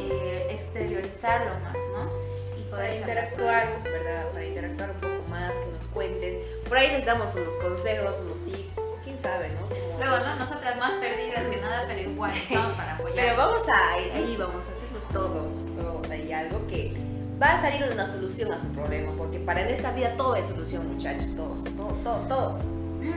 eh, 0.00 0.48
exteriorizarlo 0.50 1.52
más, 1.60 1.76
¿no? 1.94 2.60
Y 2.60 2.70
poder 2.70 2.96
interactuar, 3.00 3.82
¿verdad? 3.82 4.30
Para 4.32 4.46
interactuar 4.46 4.90
un 4.90 5.00
poco 5.00 5.30
más, 5.30 5.58
que 5.58 5.66
nos 5.72 5.86
cuenten. 5.86 6.42
Por 6.68 6.78
ahí 6.78 6.88
les 6.92 7.06
damos 7.06 7.34
unos 7.34 7.54
consejos, 7.54 8.22
unos 8.24 8.44
tips 8.44 8.85
quién 9.16 9.18
sabe, 9.18 9.48
¿no? 9.50 9.68
Luego, 9.98 10.24
¿no? 10.24 10.36
Nosotras 10.36 10.78
más 10.78 10.92
perdidas 10.94 11.44
que 11.46 11.56
nada, 11.60 11.84
pero 11.86 12.00
igual 12.00 12.32
estamos 12.36 12.72
para 12.72 12.94
apoyar. 12.94 13.16
Pero 13.16 13.36
vamos 13.36 13.62
a 13.68 13.94
ahí 13.94 14.36
vamos 14.38 14.68
a 14.68 14.72
hacernos 14.72 15.08
todos, 15.08 15.52
todos 15.74 16.10
ahí 16.10 16.32
algo 16.32 16.66
que 16.66 16.94
va 17.40 17.54
a 17.54 17.60
salir 17.60 17.82
una 17.92 18.06
solución 18.06 18.52
a 18.52 18.58
su 18.58 18.68
problema, 18.68 19.12
porque 19.16 19.38
para 19.38 19.62
en 19.62 19.68
esta 19.68 19.92
vida 19.92 20.16
todo 20.16 20.36
es 20.36 20.46
solución, 20.46 20.92
muchachos, 20.92 21.34
todos, 21.36 21.64
todo, 21.64 21.92
todo, 22.02 22.18
todo. 22.28 22.75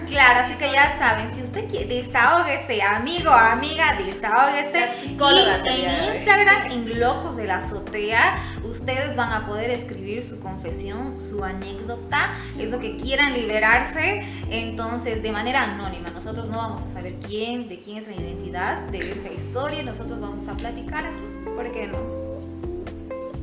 Claro, 0.10 0.40
así 0.40 0.56
que 0.56 0.72
ya 0.72 0.98
saben, 0.98 1.34
si 1.36 1.44
usted 1.44 1.70
quiere, 1.70 1.86
desahógese, 1.86 2.82
amigo, 2.82 3.30
amiga, 3.30 3.96
desahógese. 4.04 4.90
Y 5.08 5.86
en 5.86 6.16
Instagram, 6.16 6.72
en 6.72 7.00
Locos 7.00 7.36
de 7.36 7.46
la 7.46 7.58
Azotea, 7.58 8.40
ustedes 8.64 9.16
van 9.16 9.32
a 9.32 9.46
poder 9.46 9.70
escribir 9.70 10.24
su 10.24 10.40
confesión, 10.40 11.20
su 11.20 11.44
anécdota, 11.44 12.32
eso 12.58 12.80
que 12.80 12.98
quieran 12.98 13.34
liberarse, 13.34 14.24
entonces 14.50 15.22
de 15.22 15.32
manera 15.32 15.64
anónima. 15.64 16.10
Nosotros 16.10 16.50
no 16.50 16.58
vamos 16.58 16.82
a 16.82 16.90
saber 16.90 17.16
quién, 17.26 17.70
de 17.70 17.80
quién 17.80 17.98
es 17.98 18.08
la 18.08 18.16
identidad 18.16 18.80
de 18.88 19.12
esa 19.12 19.30
historia, 19.30 19.84
nosotros 19.84 20.20
vamos 20.20 20.48
a 20.48 20.54
platicar 20.54 21.06
aquí, 21.06 21.24
¿por 21.56 21.72
qué 21.72 21.88
no? 21.88 22.00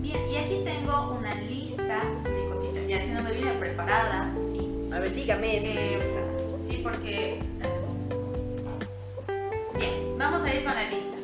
Bien, 0.01 0.21
y 0.31 0.37
aquí 0.37 0.63
tengo 0.65 1.17
una 1.19 1.35
lista 1.35 2.03
de 2.25 2.49
cositas, 2.49 2.89
ya 2.89 3.01
si 3.03 3.11
no 3.11 3.23
me 3.23 3.33
viene 3.33 3.53
preparada, 3.53 4.33
¿sí? 4.51 4.69
A 4.93 4.99
ver, 4.99 5.15
dígame, 5.15 5.59
es 5.59 5.65
eh, 5.65 5.99
Sí, 6.67 6.81
porque... 6.83 7.39
Bien, 9.79 10.19
vamos 10.19 10.43
a 10.43 10.53
ir 10.53 10.65
con 10.65 10.75
la 10.75 10.91
lista. 10.91 11.17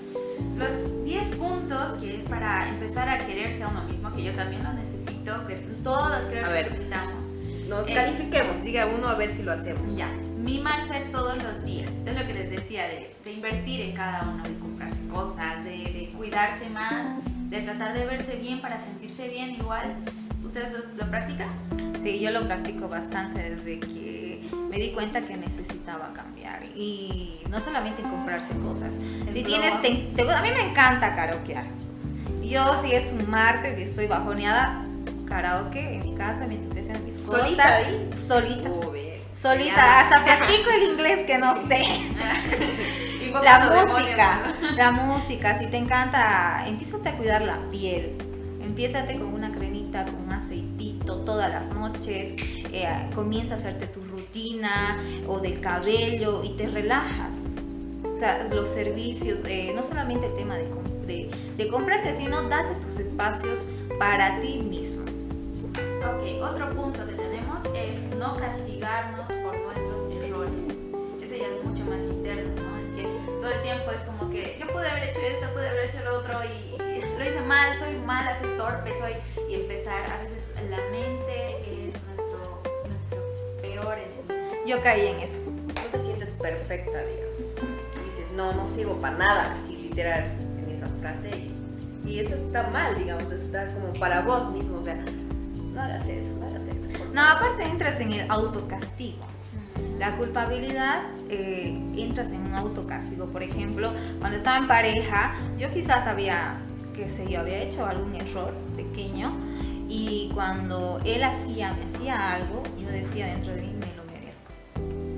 Los 0.57 1.05
10 1.05 1.35
puntos 1.35 1.91
que 2.01 2.17
es 2.19 2.25
para 2.27 2.69
empezar 2.69 3.09
a 3.09 3.27
quererse 3.27 3.65
a 3.65 3.69
uno 3.69 3.83
mismo, 3.85 4.15
que 4.15 4.23
yo 4.23 4.33
también 4.35 4.63
lo 4.63 4.73
necesito, 4.73 5.47
que 5.49 5.57
todas 5.83 6.27
creo 6.27 6.45
que 6.45 6.63
necesitamos. 6.63 7.27
Nos 7.69 7.87
califiquemos, 7.87 8.63
diga 8.63 8.87
uno 8.87 9.09
a 9.09 9.15
ver 9.17 9.33
si 9.33 9.43
lo 9.43 9.53
hacemos. 9.53 9.97
Ya, 9.97 10.09
mimarse 10.39 11.01
todos 11.11 11.43
los 11.43 11.65
días. 11.65 11.91
Es 12.07 12.17
lo 12.17 12.25
que 12.25 12.35
les 12.35 12.51
decía, 12.51 12.85
de, 12.87 13.33
invertir 13.33 13.81
en 13.81 13.93
cada 13.95 14.29
uno, 14.29 14.45
de 14.45 14.57
comprarse 14.59 15.05
cosas, 15.09 15.65
de, 15.65 15.71
de, 15.71 16.13
cuidarse 16.17 16.69
más, 16.71 17.17
de 17.51 17.63
tratar 17.63 17.95
de 17.95 18.05
verse 18.05 18.37
bien 18.37 18.61
para 18.61 18.79
sentirse 18.79 19.29
bien 19.29 19.57
igual. 19.57 19.97
¿Ustedes 20.45 20.73
lo 20.97 21.07
practican? 21.11 21.49
Sí, 22.03 22.21
yo 22.21 22.31
lo 22.31 22.45
practico 22.45 22.89
bastante 22.89 23.55
desde 23.55 23.81
que 23.81 24.12
me 24.53 24.79
di 24.79 24.93
cuenta 24.93 25.23
que 25.23 25.37
necesitaba 25.37 26.13
cambiar. 26.15 26.65
Y 26.77 27.41
no 27.49 27.61
solamente 27.61 28.03
comprarse 28.03 28.55
cosas. 28.59 28.95
Si 29.33 29.43
tienes, 29.43 29.73
a 29.75 30.43
mí 30.43 30.49
me 30.51 30.71
encanta 30.71 31.15
karaokear. 31.15 31.67
Yo 32.43 32.81
si 32.83 32.93
es 32.93 33.13
un 33.13 33.31
martes 33.31 33.79
y 33.79 33.83
estoy 33.83 34.07
bajoneada, 34.07 34.85
karaoke 35.27 35.95
en 35.95 36.01
mi 36.03 36.15
casa 36.15 36.47
mientras 36.47 36.77
estoy 36.77 36.83
haciendo 36.83 37.05
mis 37.05 37.23
cosas. 37.23 37.41
¿Solita 37.41 37.75
ahí? 37.77 38.11
Solita. 38.27 38.71
solita. 39.35 40.01
Hasta 40.01 40.25
practico 40.25 40.71
el 40.71 40.93
inglés 40.93 41.27
que 41.27 41.39
no 41.39 41.55
sé. 41.67 41.85
la 43.43 43.87
música, 43.87 44.55
la 44.75 44.91
música, 44.91 45.59
si 45.59 45.67
te 45.67 45.77
encanta, 45.77 46.65
empieza 46.67 46.97
a 46.97 47.13
cuidar 47.13 47.43
la 47.43 47.59
piel. 47.71 48.17
Empiézate 48.61 49.15
con 49.15 49.35
una 49.35 49.53
cremita, 49.53 50.05
con 50.05 50.17
un 50.17 50.33
aceitito 50.33 50.92
todas 51.05 51.53
las 51.53 51.71
noches. 51.71 52.35
Eh, 52.73 52.89
comienza 53.15 53.55
a 53.55 53.57
hacerte 53.59 53.87
tu 53.87 54.03
o 55.27 55.41
del 55.41 55.61
cabello 55.61 56.43
y 56.43 56.51
te 56.57 56.67
relajas. 56.67 57.35
O 58.11 58.17
sea, 58.17 58.49
los 58.51 58.69
servicios, 58.69 59.41
eh, 59.47 59.73
no 59.75 59.83
solamente 59.83 60.27
el 60.27 60.37
tema 60.37 60.57
de, 60.57 61.31
de, 61.57 61.69
comprarte, 61.69 62.15
sino 62.15 62.43
date 62.49 62.75
tus 62.81 62.99
espacios 62.99 63.61
para 63.99 64.41
ti 64.41 64.59
mismo. 64.59 65.03
Ok, 65.73 66.43
otro 66.43 66.75
punto 66.75 67.07
que 67.07 67.15
tenemos 67.15 67.63
es 67.75 68.17
no 68.17 68.37
castigarnos 68.37 69.27
por 69.27 69.55
nuestros 69.59 70.25
errores. 70.25 70.55
Ese 71.23 71.39
ya 71.39 71.47
es 71.49 71.65
mucho 71.65 71.85
más 71.85 72.01
interno, 72.03 72.51
¿no? 72.63 72.79
Es 72.79 72.89
que 72.97 73.03
todo 73.41 73.51
el 73.51 73.63
tiempo 73.63 73.91
es 73.91 74.03
como 74.05 74.31
que 74.31 74.57
yo 74.59 74.73
pude 74.73 74.89
haber 74.89 75.11
hecho 75.11 75.21
esto, 75.21 75.47
pude 75.53 75.69
haber 75.69 75.91
hecho 75.91 76.05
lo 76.05 76.19
otro 76.21 76.41
y, 76.45 76.79
lo 77.19 77.25
hice 77.25 77.41
mal, 77.43 77.79
soy 77.79 77.97
mala, 78.07 78.39
soy 78.41 78.57
torpe, 78.57 78.93
soy... 78.99 79.13
Y 79.51 79.55
empezar, 79.61 80.11
a 80.11 80.23
veces 80.23 80.42
la 80.71 80.79
mente 80.91 81.89
es 81.89 82.03
nuestro, 82.05 82.63
nuestro 82.89 83.19
peor 83.61 83.99
enemigo 83.99 84.13
yo 84.67 84.83
caí 84.83 85.07
en 85.07 85.21
eso. 85.21 85.41
No 85.75 85.83
te 85.91 86.03
sientes 86.03 86.31
perfecta, 86.31 86.99
digamos. 87.05 88.05
dices, 88.05 88.31
no, 88.35 88.53
no 88.53 88.67
sirvo 88.67 88.95
para 88.99 89.17
nada, 89.17 89.55
así 89.57 89.77
literal, 89.77 90.25
en 90.59 90.71
esa 90.71 90.89
frase. 91.01 91.31
Y, 92.05 92.19
eso 92.19 92.35
está 92.35 92.69
mal, 92.69 92.99
digamos, 92.99 93.25
eso 93.25 93.45
está 93.45 93.73
como 93.75 93.93
para 93.95 94.21
vos 94.21 94.53
mismo, 94.53 94.79
o 94.79 94.83
sea, 94.83 94.97
no 94.97 95.81
hagas 95.81 96.09
eso, 96.09 96.37
no 96.39 96.47
hagas 96.47 96.67
eso. 96.67 96.91
No, 97.13 97.23
aparte 97.23 97.65
entras 97.65 98.01
en 98.01 98.13
el 98.13 98.31
autocastigo. 98.31 99.25
La 99.99 100.17
culpabilidad, 100.17 101.05
eh, 101.29 101.79
entras 101.97 102.29
en 102.29 102.43
un 102.43 102.55
autocastigo. 102.55 103.27
Por 103.27 103.43
ejemplo, 103.43 103.93
cuando 104.19 104.37
estaba 104.37 104.59
en 104.59 104.67
pareja, 104.67 105.37
yo 105.59 105.71
quizás 105.71 106.07
había, 106.07 106.59
qué 106.95 107.09
sé 107.09 107.31
yo, 107.31 107.41
había 107.41 107.63
hecho 107.63 107.87
algún 107.87 108.15
error 108.17 108.53
pequeño 108.77 109.33
y 109.95 110.31
cuando 110.33 111.03
él 111.05 111.23
hacía, 111.23 111.75
me 111.75 111.85
hacía 111.85 112.33
algo, 112.33 112.63
yo 112.81 112.89
decía 112.89 113.27
dentro 113.27 113.53
de 113.53 113.61
mí, 113.61 113.75
me 113.75 113.95
lo 113.95 114.05
merezco. 114.05 114.51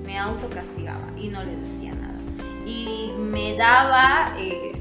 Me 0.04 0.18
autocastigaba 0.18 1.06
y 1.16 1.28
no 1.28 1.44
le 1.44 1.54
decía 1.54 1.94
nada. 1.94 2.18
Y 2.66 3.12
me 3.16 3.54
daba 3.54 4.34
eh, 4.36 4.72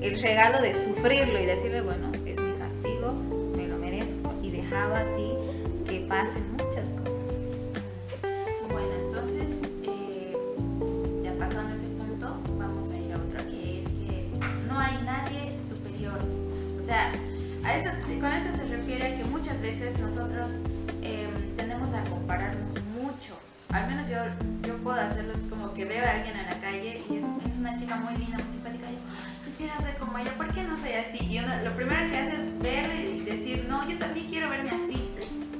el 0.00 0.22
regalo 0.22 0.62
de 0.62 0.76
sufrirlo 0.76 1.40
y 1.40 1.46
decirle, 1.46 1.80
bueno, 1.80 2.12
es 2.24 2.40
mi 2.40 2.52
castigo, 2.58 3.12
me 3.56 3.66
lo 3.66 3.76
merezco 3.76 4.32
y 4.40 4.50
dejaba 4.50 5.00
así 5.00 5.32
que 5.88 6.06
pasen 6.08 6.52
muchas 6.52 6.88
cosas. 6.90 7.34
Bueno, 8.70 8.92
entonces, 9.04 9.62
eh, 9.82 10.36
ya 11.24 11.32
pasando 11.44 11.74
ese 11.74 11.88
punto, 11.88 12.40
vamos 12.56 12.88
a 12.88 12.96
ir 12.96 13.12
a 13.12 13.16
otro 13.16 13.50
que 13.50 13.80
es 13.80 13.88
que 13.88 14.30
no 14.68 14.78
hay 14.78 14.96
nadie 15.04 15.58
superior. 15.58 16.20
O 16.78 16.82
sea, 16.82 17.10
a 17.64 17.76
esas, 17.76 17.98
con 17.98 18.32
esas 18.32 18.65
refiere 18.96 19.14
a 19.14 19.18
que 19.18 19.24
muchas 19.24 19.60
veces 19.60 19.98
nosotros 19.98 20.48
em, 21.02 21.56
tendemos 21.56 21.92
a 21.92 22.02
compararnos 22.04 22.72
mucho. 22.98 23.34
Al 23.68 23.86
menos 23.88 24.08
yo, 24.08 24.16
yo 24.66 24.76
puedo 24.78 24.98
hacerlo 24.98 25.34
así 25.34 25.42
como 25.48 25.74
que 25.74 25.84
veo 25.84 26.04
a 26.04 26.12
alguien 26.12 26.36
en 26.36 26.46
la 26.46 26.58
calle 26.60 27.04
y 27.10 27.16
es, 27.16 27.24
es 27.44 27.58
una 27.58 27.78
chica 27.78 27.96
muy 27.96 28.16
linda, 28.16 28.38
muy 28.38 28.52
simpática. 28.52 28.86
Yo 28.88 29.50
quisiera 29.50 29.76
ser 29.82 29.96
como 29.98 30.16
ella, 30.18 30.32
¿por 30.36 30.52
qué 30.54 30.62
no 30.62 30.76
soy 30.76 30.92
así? 30.92 31.18
Y 31.24 31.38
uno, 31.40 31.48
lo 31.62 31.76
primero 31.76 32.08
que 32.10 32.16
hace 32.16 32.36
es 32.36 32.58
ver 32.60 32.94
y 32.94 33.20
decir, 33.20 33.66
no, 33.68 33.88
yo 33.88 33.98
también 33.98 34.28
quiero 34.28 34.48
verme 34.48 34.70
así. 34.70 35.10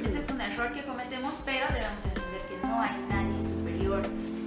Ese 0.02 0.18
es 0.18 0.30
un 0.30 0.40
error 0.40 0.72
que 0.72 0.82
cometemos, 0.84 1.34
pero 1.44 1.66
debemos 1.72 2.04
entender 2.04 2.40
que 2.48 2.66
no 2.66 2.80
hay 2.80 2.96
nadie 3.10 3.46
superior, 3.46 4.02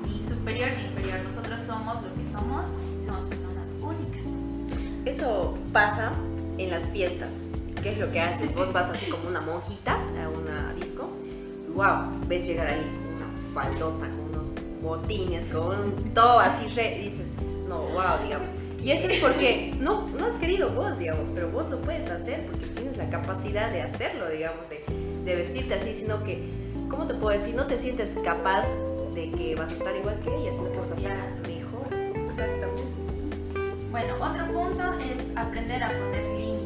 ni 0.07 0.27
superior 0.27 0.69
ni 0.77 0.85
inferior. 0.85 1.19
Nosotros 1.25 1.61
somos 1.61 2.01
lo 2.01 2.15
que 2.15 2.25
somos 2.25 2.65
y 3.01 3.05
somos 3.05 3.23
personas 3.23 3.69
únicas. 3.81 4.23
Eso 5.05 5.57
pasa 5.73 6.13
en 6.57 6.71
las 6.71 6.89
fiestas. 6.89 7.49
¿Qué 7.81 7.91
es 7.93 7.97
lo 7.97 8.11
que 8.11 8.19
haces? 8.19 8.53
Vos 8.53 8.73
vas 8.73 8.89
así 8.89 9.05
como 9.09 9.27
una 9.27 9.41
monjita 9.41 9.93
a 9.95 10.29
una 10.29 10.73
disco. 10.73 11.09
Wow, 11.75 12.11
ves 12.27 12.45
llegar 12.45 12.67
ahí 12.67 12.81
una 13.15 13.53
faldota 13.53 14.09
con 14.09 14.19
unos 14.31 14.49
botines, 14.81 15.47
con 15.47 15.79
un- 15.79 16.13
todo 16.13 16.39
así 16.39 16.67
re, 16.69 16.97
y 16.99 17.05
dices, 17.05 17.33
no, 17.67 17.81
wow, 17.83 18.23
digamos. 18.23 18.49
Y 18.83 18.91
eso 18.91 19.07
es 19.07 19.19
porque 19.19 19.73
no, 19.79 20.07
no 20.07 20.25
has 20.25 20.35
querido 20.35 20.69
vos, 20.69 20.97
digamos, 20.97 21.27
pero 21.33 21.49
vos 21.49 21.69
lo 21.69 21.79
puedes 21.81 22.09
hacer 22.09 22.45
porque 22.47 22.65
tienes 22.67 22.97
la 22.97 23.09
capacidad 23.09 23.71
de 23.71 23.81
hacerlo, 23.81 24.29
digamos, 24.29 24.67
de, 24.69 24.83
de 25.23 25.35
vestirte 25.35 25.73
así, 25.75 25.95
sino 25.95 26.23
que, 26.23 26.49
¿cómo 26.89 27.05
te 27.05 27.13
puedo 27.13 27.37
decir? 27.37 27.55
No 27.55 27.65
te 27.65 27.77
sientes 27.77 28.17
capaz 28.23 28.65
de 29.13 29.31
que 29.31 29.55
vas 29.55 29.71
a 29.71 29.75
estar 29.75 29.95
igual 29.95 30.19
que 30.21 30.35
ella, 30.35 30.53
sino 30.53 30.71
que 30.71 30.77
vas 30.79 30.91
a 30.91 30.95
estar 30.95 31.15
mejor. 31.47 31.93
Exactamente. 32.25 32.83
Bueno, 33.91 34.15
otro 34.21 34.45
punto 34.53 34.83
es 35.13 35.35
aprender 35.35 35.83
a 35.83 35.87
poner 35.89 36.23
límites. 36.39 36.58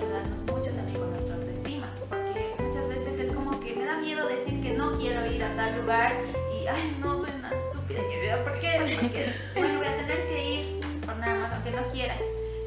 Ayudarnos 0.00 0.40
mucho 0.44 0.70
también 0.72 0.98
con 0.98 1.10
nuestra 1.12 1.34
autoestima, 1.34 1.94
porque 2.08 2.54
muchas 2.58 2.88
veces 2.88 3.20
es 3.20 3.34
como 3.34 3.60
que 3.60 3.74
me 3.76 3.84
da 3.84 3.98
miedo 3.98 4.26
decir 4.26 4.62
que 4.62 4.72
no 4.72 4.94
quiero 4.94 5.26
ir 5.26 5.44
a 5.44 5.54
tal 5.54 5.78
lugar 5.78 6.14
y, 6.54 6.66
ay, 6.66 6.96
no, 7.00 7.20
soy 7.20 7.30
una 7.38 7.50
estúpida, 7.50 8.00
¿por 8.42 8.58
qué? 8.60 8.96
Porque, 8.98 9.34
bueno, 9.54 9.78
voy 9.78 9.86
a 9.86 9.96
tener 9.98 10.26
que 10.26 10.52
ir 10.52 10.80
por 11.04 11.16
nada 11.16 11.40
más, 11.40 11.52
aunque 11.52 11.72
no 11.72 11.82
quiera. 11.92 12.16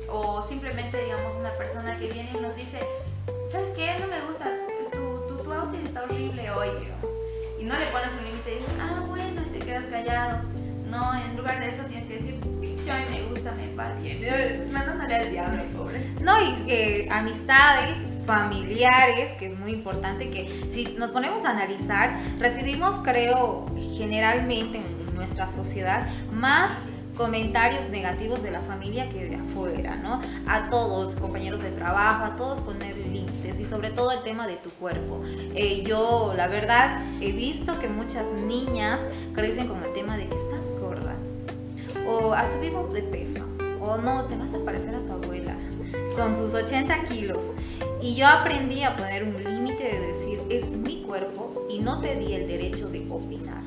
O 0.09 0.43
simplemente, 0.43 1.03
digamos, 1.03 1.33
una 1.33 1.51
persona 1.53 1.97
que 1.97 2.07
viene 2.07 2.29
y 2.37 2.39
nos 2.39 2.55
dice, 2.55 2.79
¿sabes 3.49 3.69
qué? 3.69 3.95
No 3.99 4.05
me 4.05 4.21
gusta, 4.27 4.51
tu, 4.91 5.27
tu, 5.27 5.43
tu 5.43 5.51
outfit 5.51 5.85
está 5.85 6.03
horrible 6.03 6.51
hoy, 6.51 6.69
digamos. 6.81 7.11
Y 7.59 7.63
no 7.63 7.79
le 7.79 7.87
pones 7.87 8.13
un 8.13 8.25
límite 8.25 8.51
y 8.51 8.55
dices, 8.59 8.73
ah, 8.79 9.05
bueno, 9.07 9.41
y 9.41 9.57
te 9.57 9.65
quedas 9.65 9.85
callado. 9.85 10.43
No, 10.85 11.15
en 11.15 11.35
lugar 11.35 11.59
de 11.59 11.69
eso 11.69 11.83
tienes 11.85 12.05
que 12.07 12.15
decir, 12.17 12.39
yo 12.85 12.93
a 12.93 12.97
mí 12.97 13.05
me 13.09 13.21
gusta, 13.23 13.51
me 13.53 13.73
vale. 13.75 14.67
Mandándole 14.71 15.15
al 15.15 15.31
diablo, 15.31 15.63
pobre. 15.75 16.13
No, 16.21 16.41
y 16.41 16.53
eh, 16.67 17.07
amistades, 17.11 17.99
familiares, 18.25 19.33
que 19.39 19.47
es 19.47 19.57
muy 19.57 19.71
importante 19.71 20.29
que 20.29 20.67
si 20.69 20.95
nos 20.97 21.11
ponemos 21.11 21.45
a 21.45 21.51
analizar, 21.51 22.19
recibimos, 22.39 22.97
creo, 23.03 23.65
generalmente 23.97 24.77
en 24.77 25.15
nuestra 25.15 25.47
sociedad 25.47 26.07
más 26.31 26.83
comentarios 27.15 27.89
negativos 27.89 28.41
de 28.41 28.51
la 28.51 28.61
familia 28.61 29.09
que 29.09 29.25
de 29.25 29.35
afuera, 29.35 29.95
¿no? 29.97 30.21
A 30.47 30.67
todos, 30.67 31.13
compañeros 31.15 31.61
de 31.61 31.71
trabajo, 31.71 32.25
a 32.25 32.35
todos 32.35 32.59
poner 32.59 32.97
límites 32.97 33.59
y 33.59 33.65
sobre 33.65 33.91
todo 33.91 34.11
el 34.11 34.23
tema 34.23 34.47
de 34.47 34.55
tu 34.55 34.71
cuerpo. 34.71 35.21
Eh, 35.55 35.83
yo, 35.85 36.33
la 36.35 36.47
verdad, 36.47 37.03
he 37.21 37.31
visto 37.31 37.79
que 37.79 37.87
muchas 37.87 38.31
niñas 38.31 38.99
crecen 39.34 39.67
con 39.67 39.84
el 39.84 39.93
tema 39.93 40.17
de 40.17 40.27
que 40.27 40.36
o 42.07 42.33
has 42.33 42.51
subido 42.51 42.87
de 42.87 43.01
peso 43.03 43.45
o 43.85 43.97
no, 43.97 44.23
te 44.25 44.37
vas 44.37 44.53
a 44.53 44.63
parecer 44.63 44.95
a 44.95 44.99
tu 45.01 45.13
abuela 45.13 45.55
con 46.15 46.35
sus 46.35 46.53
80 46.53 47.03
kilos. 47.03 47.53
Y 48.01 48.15
yo 48.15 48.27
aprendí 48.27 48.83
a 48.83 48.95
poner 48.95 49.23
un 49.23 49.43
límite 49.43 49.83
de 49.83 49.99
decir, 49.99 50.39
es 50.49 50.71
mi 50.71 51.03
cuerpo 51.03 51.65
y 51.69 51.79
no 51.79 51.99
te 51.99 52.15
di 52.15 52.33
el 52.33 52.47
derecho 52.47 52.89
de 52.89 53.05
opinar. 53.09 53.63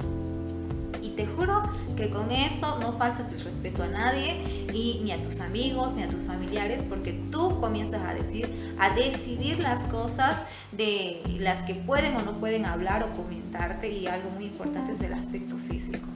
Y 1.02 1.10
te 1.10 1.26
juro 1.26 1.70
que 1.96 2.10
con 2.10 2.30
eso 2.30 2.78
no 2.78 2.92
faltas 2.92 3.32
el 3.32 3.40
respeto 3.40 3.82
a 3.82 3.88
nadie 3.88 4.66
y 4.72 5.00
ni 5.04 5.12
a 5.12 5.22
tus 5.22 5.40
amigos 5.40 5.94
ni 5.94 6.02
a 6.02 6.08
tus 6.08 6.22
familiares 6.22 6.82
porque 6.82 7.12
tú 7.30 7.58
comienzas 7.60 8.02
a 8.02 8.12
decir, 8.12 8.74
a 8.78 8.90
decidir 8.90 9.58
las 9.58 9.84
cosas 9.84 10.42
de 10.72 11.22
las 11.38 11.62
que 11.62 11.74
pueden 11.74 12.16
o 12.16 12.22
no 12.22 12.38
pueden 12.38 12.66
hablar 12.66 13.02
o 13.02 13.16
comentarte 13.16 13.90
y 13.90 14.06
algo 14.06 14.30
muy 14.30 14.44
importante 14.44 14.92
es 14.92 15.00
el 15.00 15.14
aspecto 15.14 15.56
físico 15.56 16.06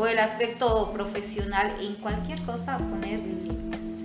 o 0.00 0.06
el 0.06 0.18
aspecto 0.18 0.90
profesional 0.94 1.74
en 1.78 1.96
cualquier 1.96 2.40
cosa 2.44 2.78
poner 2.78 3.18
límites. 3.18 3.98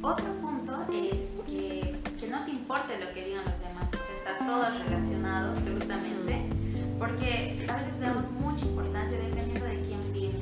Otro 0.00 0.32
punto 0.40 0.86
es 0.90 1.36
que, 1.46 2.00
que 2.18 2.28
no 2.28 2.46
te 2.46 2.52
importe 2.52 2.98
lo 2.98 3.12
que 3.12 3.26
digan 3.26 3.44
los 3.44 3.60
demás, 3.60 3.90
o 3.92 3.96
sea, 3.98 4.16
está 4.16 4.46
todo 4.46 4.70
relacionado 4.84 5.54
absolutamente, 5.54 6.48
porque 6.98 7.66
a 7.68 7.76
veces 7.76 8.00
damos 8.00 8.30
mucha 8.30 8.64
importancia 8.64 9.18
dependiendo 9.18 9.66
de 9.66 9.82
quién 9.82 10.12
viene. 10.14 10.38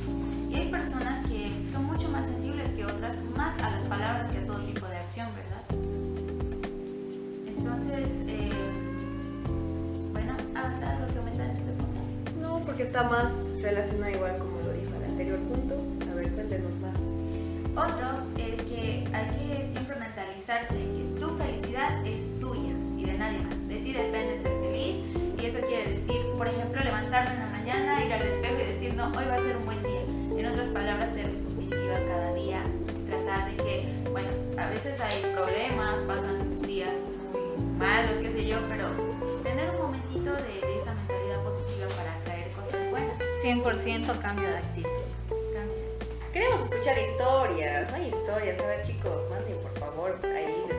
Y 0.50 0.54
hay 0.54 0.70
personas 0.70 1.26
que 1.26 1.50
son 1.72 1.86
mucho 1.86 2.08
más 2.10 2.24
sensibles 2.24 2.70
que 2.70 2.84
otras, 2.84 3.16
más 3.36 3.60
a 3.60 3.70
las 3.70 3.82
palabras 3.88 4.30
que 4.30 4.38
a 4.38 4.46
todo 4.46 4.60
tipo 4.60 4.86
de 4.86 4.98
acción, 4.98 5.26
¿verdad? 5.34 5.64
Entonces, 7.44 8.08
eh, 8.28 8.52
bueno, 10.12 10.36
¿hasta 10.54 10.90
algo 10.90 11.12
que 11.12 11.18
aumentar 11.18 11.46
en 11.46 11.56
este 11.56 11.72
punto? 11.72 12.00
No, 12.40 12.60
porque 12.64 12.84
está 12.84 13.02
más 13.02 13.56
relacionado 13.60 14.14
igual 14.14 14.38
como 14.38 14.55
mentalizarse 20.46 20.78
que 20.78 21.20
tu 21.20 21.36
felicidad 21.36 22.06
es 22.06 22.40
tuya 22.40 22.72
y 22.96 23.04
de 23.04 23.18
nadie 23.18 23.38
más. 23.40 23.68
De 23.68 23.78
ti 23.78 23.92
depende 23.92 24.40
ser 24.42 24.52
feliz 24.60 24.96
y 25.40 25.46
eso 25.46 25.58
quiere 25.66 25.90
decir, 25.90 26.22
por 26.38 26.46
ejemplo, 26.46 26.82
levantarme 26.82 27.32
en 27.32 27.40
la 27.40 27.46
mañana, 27.46 28.04
ir 28.04 28.12
al 28.12 28.22
espejo 28.22 28.54
y 28.54 28.72
decir, 28.72 28.94
no, 28.94 29.06
hoy 29.08 29.24
va 29.28 29.34
a 29.34 29.38
ser 29.38 29.56
un 29.56 29.66
buen 29.66 29.82
día. 29.82 30.02
En 30.38 30.46
otras 30.46 30.68
palabras, 30.68 31.12
ser 31.14 31.30
positiva 31.42 31.98
cada 32.06 32.32
día, 32.34 32.62
tratar 33.08 33.50
de 33.50 33.56
que, 33.56 33.88
bueno, 34.12 34.28
a 34.56 34.68
veces 34.68 35.00
hay 35.00 35.20
problemas, 35.34 36.00
pasan 36.06 36.62
días 36.62 36.98
muy 37.32 37.64
malos, 37.78 38.18
qué 38.22 38.30
sé 38.30 38.46
yo, 38.46 38.58
pero 38.68 38.86
tener 39.42 39.70
un 39.70 39.78
momentito 39.78 40.30
de, 40.30 40.66
de 40.66 40.78
esa 40.80 40.94
mentalidad 40.94 41.42
positiva 41.42 41.88
para 41.96 42.18
traer 42.24 42.50
cosas 42.50 42.88
buenas. 42.90 43.20
100% 43.42 44.20
cambio 44.20 44.48
de 44.48 44.58
actitud. 44.58 45.16
Queremos 46.36 46.70
escuchar 46.70 46.98
historias. 46.98 47.90
No 47.90 47.96
hay 47.96 48.08
historias. 48.08 48.60
A 48.60 48.66
ver, 48.66 48.82
chicos, 48.82 49.22
manden 49.30 49.56
por 49.56 49.72
favor. 49.78 50.18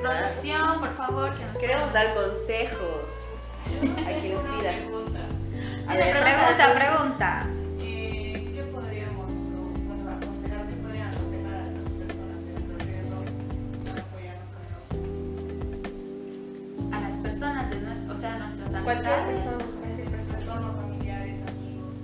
Producción, 0.07 0.79
por 0.79 0.93
favor, 0.95 1.33
que 1.33 1.43
nos 1.45 1.57
Queremos 1.57 1.91
dar 1.93 2.13
consejos 2.15 3.27
a 3.65 3.69
quien 4.19 4.33
lo 4.35 4.41
pida. 4.43 4.71
A 5.87 5.91
Tiene 5.91 6.13
ver, 6.13 6.23
Pregunta, 6.23 6.73
pregunta. 6.73 7.47
Eh, 7.81 8.51
¿Qué 8.55 8.63
podríamos 8.73 9.25
bueno, 9.27 10.09
aconsejar? 10.11 10.65
¿Qué 10.67 10.75
podrían 10.77 11.07
aconsejar 11.09 11.53
a 11.53 11.55
las 11.59 11.69
personas 11.99 12.39
de 12.45 12.51
nuestro 12.51 12.73
alrededor 12.79 13.25
apoyarnos 13.99 14.51
a 16.93 16.95
las 17.01 17.15
personas, 17.17 17.69
de 17.69 17.75
nue- 17.81 18.09
o 18.11 18.15
sea, 18.15 18.37
nuestras 18.37 18.71
Cualquier 18.83 19.13
amistades. 19.13 19.43
persona. 19.43 19.65
Nuestro 20.09 20.37
entorno, 20.39 20.73
familiares, 20.75 21.35
amigos. 21.47 21.95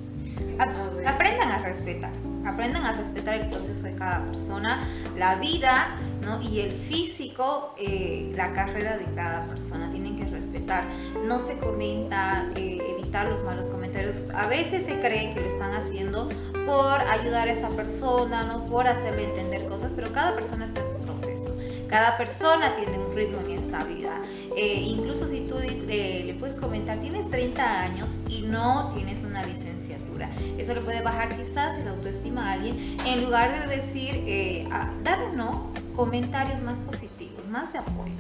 Ap- 0.60 1.08
aprendan 1.16 1.52
a 1.52 1.58
respetar, 1.60 2.12
aprendan 2.46 2.86
a 2.86 2.92
respetar 2.94 3.34
el 3.36 3.50
proceso 3.50 3.84
de 3.84 3.96
cada 3.96 4.26
persona, 4.26 4.88
la 5.18 5.36
vida 5.36 5.96
¿no? 6.26 6.42
y 6.42 6.60
el 6.62 6.72
físico, 6.72 7.76
eh, 7.78 8.32
la 8.36 8.54
carrera 8.54 8.98
de 8.98 9.06
cada 9.16 9.46
persona. 9.48 9.90
Tienen 9.92 10.16
que 10.16 10.26
respetar. 10.26 10.86
No 11.26 11.40
se 11.40 11.58
comenta, 11.58 12.50
eh, 12.56 12.80
evitar 12.98 13.28
los 13.28 13.44
malos 13.44 13.68
comentarios. 13.68 14.18
A 14.34 14.48
veces 14.48 14.86
se 14.86 15.00
cree 15.00 15.34
que 15.34 15.42
lo 15.42 15.48
están 15.48 15.74
haciendo 15.74 16.30
por 16.66 17.02
ayudar 17.02 17.48
a 17.48 17.52
esa 17.52 17.70
persona, 17.70 18.44
¿no? 18.44 18.66
por 18.66 18.88
hacerle 18.88 19.26
entender 19.26 19.68
cosas, 19.68 19.92
pero 19.96 20.12
cada 20.14 20.34
persona 20.36 20.66
está 20.66 20.80
en 20.82 20.90
su 20.90 20.98
proceso. 20.98 21.56
Cada 21.90 22.18
persona 22.18 22.74
tiene 22.76 22.98
un 22.98 23.16
ritmo 23.16 23.40
en 23.48 23.58
esta 23.58 23.84
vida. 23.84 24.20
Eh, 24.58 24.82
incluso 24.82 25.28
si 25.28 25.42
tú 25.42 25.56
eh, 25.60 26.24
le 26.26 26.34
puedes 26.36 26.56
comentar, 26.56 27.00
tienes 27.00 27.30
30 27.30 27.82
años 27.82 28.10
y 28.28 28.42
no 28.42 28.92
tienes 28.96 29.24
una 29.24 29.46
licenciatura. 29.46 30.30
Eso 30.58 30.74
le 30.74 30.82
puede 30.82 31.02
bajar 31.02 31.36
quizás 31.36 31.78
el 31.78 31.88
autoestima 31.88 32.50
a 32.50 32.54
alguien 32.54 32.98
en 33.06 33.24
lugar 33.24 33.52
de 33.68 33.76
decir, 33.76 34.24
eh, 34.26 34.68
a- 34.72 34.92
darle 35.04 35.36
no, 35.36 35.72
comentarios 35.96 36.62
más 36.62 36.80
positivos, 36.80 37.48
más 37.48 37.72
de 37.74 37.80
apoyo. 37.80 38.14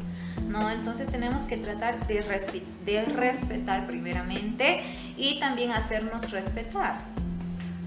¿no? 0.47 0.69
Entonces 0.69 1.09
tenemos 1.09 1.43
que 1.43 1.57
tratar 1.57 2.05
de, 2.07 2.23
de 2.85 3.05
respetar 3.05 3.87
primeramente 3.87 4.83
y 5.17 5.39
también 5.39 5.71
hacernos 5.71 6.31
respetar. 6.31 6.99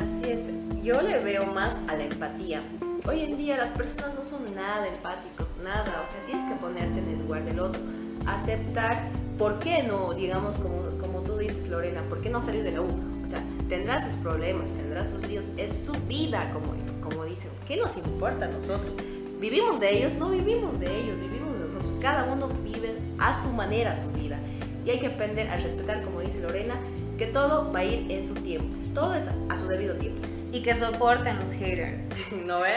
Así 0.00 0.30
es, 0.30 0.50
yo 0.82 1.00
le 1.02 1.18
veo 1.20 1.46
más 1.46 1.80
a 1.88 1.96
la 1.96 2.04
empatía. 2.04 2.62
Hoy 3.08 3.20
en 3.20 3.38
día 3.38 3.56
las 3.56 3.70
personas 3.70 4.14
no 4.14 4.24
son 4.24 4.54
nada 4.54 4.86
empáticos, 4.88 5.56
nada, 5.62 6.02
o 6.02 6.06
sea, 6.06 6.20
tienes 6.26 6.44
que 6.46 6.56
ponerte 6.56 6.98
en 6.98 7.08
el 7.08 7.18
lugar 7.20 7.44
del 7.44 7.60
otro, 7.60 7.80
aceptar 8.26 9.08
por 9.38 9.58
qué 9.60 9.82
no, 9.82 10.12
digamos, 10.14 10.56
como, 10.56 10.98
como 10.98 11.20
tú 11.20 11.36
dices, 11.38 11.68
Lorena, 11.68 12.02
por 12.08 12.20
qué 12.20 12.30
no 12.30 12.40
salió 12.40 12.62
de 12.62 12.72
la 12.72 12.80
U. 12.80 12.88
O 13.22 13.26
sea, 13.26 13.42
tendrá 13.68 14.02
sus 14.02 14.14
problemas, 14.14 14.72
tendrá 14.72 15.04
sus 15.04 15.26
líos, 15.26 15.50
es 15.56 15.86
su 15.86 15.92
vida, 16.06 16.50
como, 16.52 16.74
como 17.00 17.24
dicen. 17.24 17.50
¿Qué 17.66 17.76
nos 17.76 17.96
importa 17.96 18.46
a 18.46 18.48
nosotros? 18.48 18.96
¿Vivimos 19.40 19.80
de 19.80 19.98
ellos? 19.98 20.14
No 20.14 20.30
vivimos 20.30 20.80
de 20.80 20.86
ellos, 20.86 21.20
vivimos 21.20 21.58
de 21.58 21.64
nosotros. 21.64 21.94
Cada 22.00 22.24
uno 22.32 22.48
vive 22.64 22.96
a 23.18 23.34
su 23.34 23.50
manera 23.50 23.94
su 23.94 24.10
vida. 24.12 24.38
Y 24.84 24.90
hay 24.90 25.00
que 25.00 25.08
aprender 25.08 25.48
a 25.48 25.56
respetar, 25.58 26.02
como 26.02 26.20
dice 26.20 26.40
Lorena, 26.40 26.74
que 27.18 27.26
todo 27.26 27.70
va 27.70 27.80
a 27.80 27.84
ir 27.84 28.10
en 28.10 28.24
su 28.24 28.34
tiempo. 28.34 28.74
Todo 28.94 29.14
es 29.14 29.28
a 29.48 29.58
su 29.58 29.66
debido 29.66 29.94
tiempo. 29.96 30.22
Y 30.52 30.62
que 30.62 30.74
soporten 30.74 31.38
los 31.38 31.52
haters. 31.52 32.02
¿No 32.46 32.60
ve? 32.60 32.72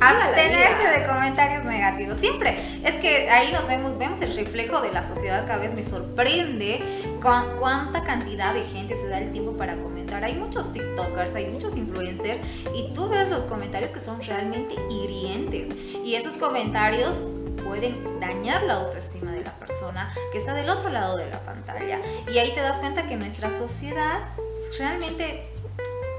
Abstenerse 0.00 1.00
de 1.00 1.06
comentarios 1.06 1.64
negativos. 1.64 2.18
Siempre. 2.18 2.80
Es 2.84 2.94
que 2.96 3.28
ahí 3.30 3.52
nos 3.52 3.66
vemos, 3.66 3.98
vemos 3.98 4.20
el 4.20 4.34
reflejo 4.34 4.80
de 4.80 4.92
la 4.92 5.02
sociedad. 5.02 5.46
Cada 5.46 5.58
vez 5.58 5.74
me 5.74 5.84
sorprende 5.84 6.80
con 7.20 7.58
cuánta 7.58 8.04
cantidad 8.04 8.54
de 8.54 8.62
gente 8.62 8.94
se 8.94 9.08
da 9.08 9.18
el 9.18 9.32
tiempo 9.32 9.52
para 9.52 9.76
comentar. 9.76 10.24
Hay 10.24 10.34
muchos 10.34 10.72
TikTokers, 10.72 11.34
hay 11.34 11.46
muchos 11.46 11.76
influencers 11.76 12.38
y 12.74 12.92
tú 12.94 13.08
ves 13.08 13.28
los 13.28 13.42
comentarios 13.44 13.90
que 13.90 14.00
son 14.00 14.22
realmente 14.22 14.74
hirientes. 14.90 15.68
Y 16.04 16.14
esos 16.14 16.36
comentarios 16.36 17.26
pueden 17.64 18.20
dañar 18.20 18.62
la 18.62 18.74
autoestima 18.74 19.32
de 19.32 19.42
la 19.42 19.58
persona 19.58 20.12
que 20.32 20.38
está 20.38 20.54
del 20.54 20.70
otro 20.70 20.88
lado 20.90 21.16
de 21.16 21.28
la 21.28 21.40
pantalla. 21.40 22.00
Y 22.32 22.38
ahí 22.38 22.52
te 22.54 22.60
das 22.60 22.78
cuenta 22.78 23.06
que 23.06 23.16
nuestra 23.16 23.50
sociedad 23.50 24.20
realmente 24.78 25.48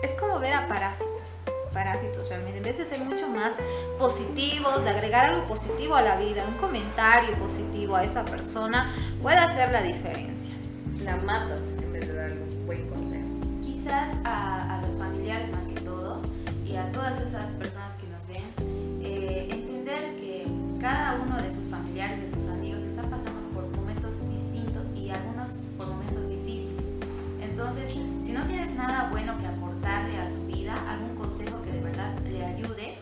es 0.02 0.12
como 0.20 0.40
ver 0.40 0.54
a 0.54 0.68
parásitos. 0.68 1.40
Parásitos 1.74 2.28
realmente, 2.30 2.58
en 2.58 2.64
vez 2.64 2.78
de 2.78 2.86
ser 2.86 3.00
mucho 3.00 3.28
más 3.28 3.54
positivos, 4.00 4.84
de 4.84 4.90
agregar 4.90 5.30
algo 5.30 5.46
positivo 5.46 5.96
a 5.96 6.02
la 6.02 6.16
vida, 6.16 6.46
un 6.48 6.56
comentario 6.56 7.36
positivo 7.36 7.96
a 7.96 8.04
esa 8.04 8.26
persona, 8.26 8.92
puede 9.22 9.38
hacer 9.38 9.72
la 9.72 9.82
diferencia. 9.84 10.54
La 11.04 11.16
matas 11.18 11.76
en 11.82 11.94
vez 11.94 12.08
de 12.08 12.14
darle 12.14 12.42
un 12.42 12.66
buen 12.66 12.88
consejo. 12.90 13.28
Quizás 13.62 14.18
a, 14.24 14.78
a 14.78 14.82
los 14.82 14.96
familiares 14.96 15.52
más 15.52 15.66
que 15.66 15.80
todo 15.82 16.22
y 16.66 16.76
a 16.76 16.92
todas 16.92 17.22
esas 17.22 17.52
personas 17.52 17.94
que 17.96 18.08
nos 18.08 18.28
ven, 18.28 19.02
eh, 19.04 19.48
entender 19.52 20.16
que 20.18 20.48
cada 20.80 21.16
uno 21.16 21.42
de 21.42 21.54
sus 21.54 21.68
familiares, 21.68 22.22
de 22.22 22.30
sus 22.30 22.50
amigos, 22.50 22.82
está 22.82 23.04
pasando 23.04 23.42
por 23.54 23.68
momentos 23.76 24.16
distintos 24.30 24.88
y 24.96 25.10
algunos 25.10 25.50
por 25.78 25.88
momentos 25.88 26.28
difíciles. 26.28 26.86
Entonces, 27.42 27.92
si 27.92 28.32
no 28.32 28.46
tienes 28.46 28.72
nada 28.76 29.10
bueno 29.12 29.38
que 29.40 29.48
consejo 31.40 31.64
que 31.64 31.72
de 31.72 31.80
verdad 31.80 32.20
le 32.26 32.46
ayude, 32.46 32.96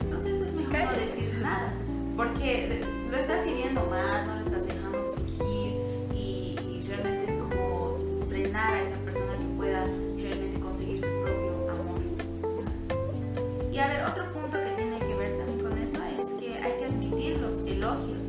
entonces 0.00 0.40
es 0.40 0.52
mejor 0.54 0.84
no 0.84 0.92
decir 0.92 1.38
nada, 1.42 1.72
porque 2.16 2.80
lo 3.10 3.16
estás 3.16 3.44
hiriendo 3.44 3.84
más, 3.86 4.26
no 4.26 4.36
lo 4.36 4.40
estás 4.42 4.66
dejando 4.66 5.04
surgir 5.04 5.74
y, 6.14 6.56
y 6.60 6.84
realmente 6.86 7.32
es 7.32 7.40
como 7.40 7.98
frenar 8.28 8.74
a 8.74 8.82
esa 8.82 8.96
persona 8.98 9.36
que 9.36 9.46
pueda 9.56 9.84
realmente 9.84 10.60
conseguir 10.60 11.00
su 11.00 11.08
propio 11.22 11.70
amor. 11.72 12.00
Y 13.72 13.78
a 13.78 13.88
ver, 13.88 14.04
otro 14.04 14.32
punto 14.32 14.58
que 14.58 14.70
tiene 14.76 14.98
que 15.00 15.14
ver 15.16 15.38
también 15.38 15.60
con 15.60 15.78
eso 15.78 15.98
es 16.04 16.28
que 16.40 16.54
hay 16.58 16.78
que 16.78 16.84
admitir 16.84 17.40
los 17.40 17.56
elogios. 17.66 18.26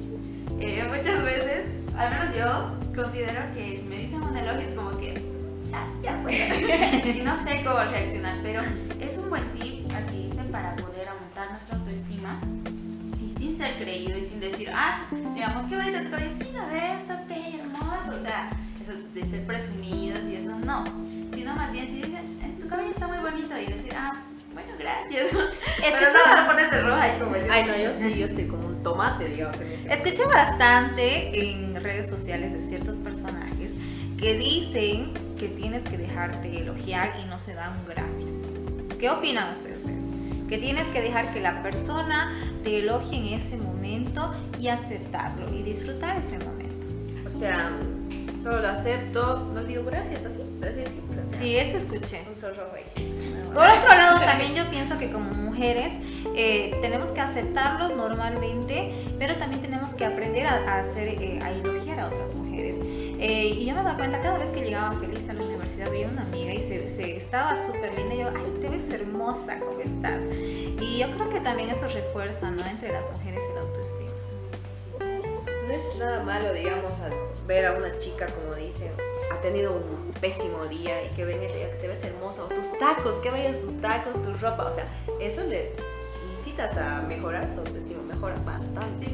Eh, 0.60 0.84
muchas 0.88 1.24
veces, 1.24 1.66
al 1.96 2.10
menos 2.10 2.36
yo 2.36 3.04
considero 3.04 3.42
que 3.54 3.78
si 3.78 3.86
me 3.86 3.98
dicen 3.98 4.24
un 4.24 4.36
elogio 4.36 4.68
es 4.68 4.76
como 4.76 4.98
que 4.98 5.33
ya, 5.74 6.12
ya 6.12 6.18
fue. 6.22 6.34
y 7.18 7.22
no 7.22 7.36
sé 7.44 7.64
cómo 7.64 7.80
reaccionar, 7.80 8.38
pero 8.44 8.62
es 9.02 9.18
un 9.18 9.30
buen 9.30 9.44
tip 9.54 9.86
aquí 9.96 10.28
hice 10.32 10.44
para 10.46 10.76
poder 10.76 11.08
aumentar 11.10 11.52
nuestra 11.52 11.78
autoestima 11.78 12.40
y 13.22 13.30
sin 13.38 13.58
ser 13.58 13.76
creído 13.76 14.18
y 14.18 14.26
sin 14.28 14.40
decir, 14.40 14.70
ah, 14.74 15.02
digamos, 15.34 15.66
qué 15.68 15.76
bonito 15.76 16.02
tu 16.04 16.10
cabello, 16.12 16.32
sí, 16.40 16.50
la 16.54 16.66
ves, 16.66 17.02
está 17.02 17.20
hermoso, 17.38 18.20
o 18.20 18.24
sea, 18.24 18.50
eso 18.82 18.94
de 19.14 19.26
ser 19.26 19.46
presumidos 19.46 20.24
y 20.30 20.36
eso 20.36 20.52
no, 20.60 20.84
sino 21.34 21.56
más 21.56 21.72
bien 21.72 21.90
si 21.90 21.98
dicen, 21.98 22.40
"Eh, 22.42 22.58
tu 22.60 22.68
cabello 22.68 22.92
está 22.92 23.08
muy 23.08 23.18
bonito 23.18 23.58
y 23.58 23.72
decir, 23.72 23.94
ah, 23.98 24.22
bueno, 24.54 24.70
gracias. 24.78 25.32
Pero 25.80 26.08
no, 26.12 26.48
pones 26.48 26.70
de 26.70 26.82
roja 26.82 27.16
y 27.16 27.20
como 27.20 27.36
yo. 27.36 27.44
Ay, 27.50 27.64
no, 27.64 27.76
yo 27.76 27.92
sí, 27.92 28.20
yo 28.20 28.26
estoy 28.26 28.46
como 28.46 28.68
un 28.68 28.84
tomate, 28.84 29.26
digamos, 29.26 29.60
en 29.62 29.72
ese 29.72 29.92
Escuché 29.92 30.26
bastante 30.28 31.50
en 31.50 31.76
redes 31.82 32.08
sociales 32.08 32.54
de 32.54 32.62
ciertos 32.62 32.98
personajes 33.00 33.72
que 34.18 34.38
dicen 34.38 35.14
que 35.38 35.48
tienes 35.48 35.84
que 35.84 35.98
dejarte 35.98 36.58
elogiar 36.58 37.14
y 37.24 37.28
no 37.30 37.40
se 37.40 37.54
dan 37.54 37.84
gracias. 37.88 38.36
¿Qué 39.00 39.10
opinan 39.10 39.52
ustedes 39.52 39.86
de 39.86 39.98
eso? 39.98 40.14
Que 40.48 40.58
tienes 40.58 40.86
que 40.86 41.02
dejar 41.02 41.34
que 41.34 41.40
la 41.40 41.62
persona 41.64 42.34
te 42.64 42.80
elogie 42.80 43.18
en 43.18 43.28
ese 43.40 43.58
momento 43.58 44.34
y 44.60 44.68
aceptarlo 44.68 45.54
y 45.54 45.64
disfrutar 45.64 46.18
ese 46.18 46.38
momento. 46.40 46.88
O 47.26 47.30
sea, 47.30 47.72
solo 48.42 48.62
lo 48.62 48.68
acepto, 48.70 49.52
no 49.54 49.64
digo 49.64 49.84
gracias, 49.84 50.26
así, 50.26 50.40
así 50.62 51.30
sea, 51.30 51.40
Sí, 51.40 51.58
eso 51.58 51.78
escuché. 51.78 52.24
Un 52.28 52.36
sí. 52.36 53.14
Por 53.54 53.68
otro 53.68 53.90
lado, 53.90 54.20
también 54.20 54.54
yo 54.56 54.70
pienso 54.70 54.98
que 54.98 55.12
como 55.12 55.32
mujeres 55.32 55.94
eh, 56.36 56.78
tenemos 56.82 57.12
que 57.12 57.22
aceptarlo 57.22 57.96
normalmente, 57.96 58.94
pero 59.20 59.36
también 59.38 59.62
tenemos 59.62 59.94
que 59.94 60.06
aprender 60.06 60.48
a, 60.48 60.54
a 60.54 60.80
hacer, 60.80 61.08
eh, 61.08 61.40
a 61.42 61.52
elogiar 61.52 62.00
a 62.00 62.08
otras 62.08 62.34
mujeres. 62.34 62.78
Eh, 63.26 63.56
y 63.58 63.66
yo 63.66 63.74
me 63.74 63.82
daba 63.84 63.96
cuenta 63.96 64.22
cada 64.22 64.38
vez 64.38 64.50
que 64.50 64.60
llegaba 64.62 65.00
feliz 65.00 65.30
a 65.30 65.34
la 65.34 65.44
universidad, 65.44 65.90
veía 65.90 66.10
una 66.10 66.24
amiga 66.24 66.54
y 66.54 66.60
se, 66.60 66.90
se- 66.90 67.16
estaba 67.16 67.56
súper 67.66 67.94
linda. 67.98 68.16
Y 68.16 68.18
yo, 68.20 68.28
ay, 68.36 68.58
te 68.60 68.68
ves 68.68 68.90
hermosa, 68.92 69.60
¿cómo 69.60 69.80
estás? 69.80 70.20
Y 70.36 70.98
yo 71.00 71.10
creo 71.16 71.30
que 71.30 71.40
también 71.40 71.70
eso 71.70 71.88
refuerza, 71.88 72.52
¿no? 72.52 72.66
Entre 72.66 72.92
las 72.92 73.10
mujeres 73.10 73.42
el 73.54 73.58
autoestima. 73.60 74.12
No 75.00 75.74
es 75.74 75.96
nada 75.98 76.22
malo, 76.24 76.52
digamos, 76.54 77.00
ver 77.48 77.66
a 77.66 77.72
una 77.78 77.96
chica, 77.96 78.28
como 78.28 78.56
dicen, 78.56 78.92
ha 79.32 79.40
tenido 79.40 79.72
un 79.72 80.12
pésimo 80.20 80.66
día 80.66 81.06
y 81.06 81.08
que 81.16 81.24
venga 81.24 81.46
y 81.46 81.48
te 81.48 81.54
diga 81.60 81.70
que 81.72 81.78
te 81.78 81.88
ves 81.88 82.04
hermosa, 82.04 82.44
o 82.44 82.48
tus 82.48 82.78
tacos, 82.78 83.20
que 83.20 83.32
bellos 83.32 83.60
tus 83.62 83.80
tacos, 83.80 84.22
tu 84.22 84.34
ropa, 84.34 84.66
o 84.70 84.74
sea, 84.74 84.84
eso 85.22 85.42
le 85.46 85.72
incitas 86.38 86.78
a 86.78 87.02
mejorar 87.04 87.50
su 87.50 87.60
autoestima, 87.62 88.04
mejora 88.04 88.36
bastante. 88.46 89.08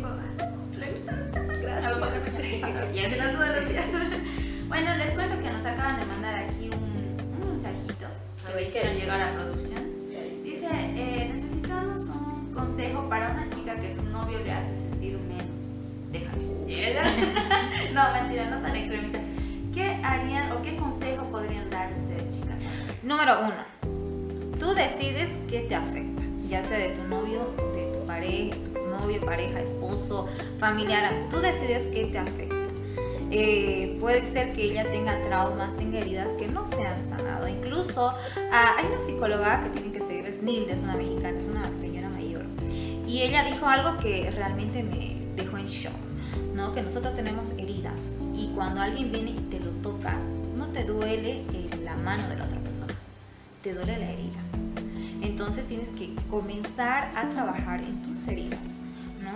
Gracias. 1.97 2.95
Y 2.95 3.05
hacerlo 3.05 3.39
todos 3.39 3.55
los 3.55 3.69
días. 3.69 3.85
Bueno, 4.67 4.95
les 4.97 5.11
cuento 5.11 5.41
que 5.41 5.49
nos 5.49 5.65
acaban 5.65 5.99
de 5.99 6.05
mandar 6.05 6.35
aquí 6.35 6.69
un, 6.71 7.41
un 7.41 7.51
mensajito 7.53 8.05
que 8.45 8.53
¿qué 8.53 8.67
hicieron 8.67 8.93
llegar 8.93 9.21
a 9.21 9.31
producción. 9.31 9.83
Dice, 10.43 10.67
eh, 10.71 11.31
necesitamos 11.33 12.01
un 12.01 12.53
consejo 12.53 13.09
para 13.09 13.31
una 13.31 13.49
chica 13.49 13.75
que 13.75 13.95
su 13.95 14.03
novio 14.03 14.39
le 14.43 14.51
hace 14.51 14.69
sentir 14.75 15.17
menos. 15.17 15.61
Déjame. 16.11 16.49
no, 17.93 18.13
mentira, 18.13 18.49
no 18.49 18.61
tan 18.61 18.75
extremista. 18.75 19.19
¿Qué 19.73 19.99
harían 20.03 20.51
o 20.51 20.61
qué 20.61 20.77
consejo 20.77 21.25
podrían 21.31 21.69
dar 21.69 21.91
ustedes, 21.93 22.35
chicas? 22.35 22.59
Número 23.03 23.39
uno, 23.39 24.57
tú 24.59 24.73
decides 24.73 25.29
qué 25.49 25.61
te 25.61 25.75
afecta, 25.75 26.23
ya 26.47 26.61
sea 26.63 26.77
de 26.77 26.89
tu 26.89 27.03
novio, 27.07 27.39
de 27.75 27.97
tu 27.97 28.05
pareja, 28.05 28.55
novio, 28.99 29.23
pareja, 29.25 29.61
esposo, 29.61 30.27
familiar, 30.57 31.27
tú 31.29 31.37
decides 31.39 31.87
qué 31.87 32.05
te 32.05 32.17
afecta. 32.17 32.55
Eh, 33.31 33.97
puede 33.99 34.25
ser 34.25 34.53
que 34.53 34.63
ella 34.63 34.89
tenga 34.89 35.21
traumas, 35.21 35.77
tenga 35.77 35.99
heridas 35.99 36.31
que 36.33 36.47
no 36.47 36.65
se 36.65 36.85
han 36.85 37.07
sanado. 37.07 37.47
Incluso 37.47 38.13
ah, 38.51 38.75
hay 38.77 38.85
una 38.87 39.01
psicóloga 39.01 39.63
que 39.63 39.69
tienen 39.69 39.91
que 39.91 39.99
seguir, 39.99 40.25
es 40.25 40.41
Nilda, 40.41 40.73
es 40.73 40.81
una 40.81 40.95
mexicana, 40.95 41.37
es 41.37 41.45
una 41.45 41.71
señora 41.71 42.09
mayor. 42.09 42.45
Y 43.07 43.21
ella 43.21 43.43
dijo 43.43 43.67
algo 43.67 43.99
que 43.99 44.31
realmente 44.31 44.81
me 44.81 45.15
dejó 45.35 45.57
en 45.57 45.67
shock, 45.67 45.93
¿no? 46.55 46.73
Que 46.73 46.81
nosotros 46.81 47.15
tenemos 47.15 47.51
heridas 47.51 48.17
y 48.35 48.51
cuando 48.55 48.81
alguien 48.81 49.11
viene 49.11 49.31
y 49.31 49.47
te 49.49 49.59
lo 49.59 49.71
toca, 49.81 50.17
no 50.57 50.67
te 50.67 50.83
duele 50.83 51.43
la 51.83 51.95
mano 51.95 52.27
de 52.29 52.35
la 52.35 52.45
otra 52.45 52.59
persona, 52.59 52.93
te 53.61 53.73
duele 53.73 53.97
la 53.97 54.11
herida. 54.11 54.39
Entonces 55.21 55.67
tienes 55.67 55.89
que 55.89 56.15
comenzar 56.29 57.11
a 57.15 57.29
trabajar 57.29 57.81
en 57.81 58.01
tus 58.01 58.27
heridas. 58.27 58.59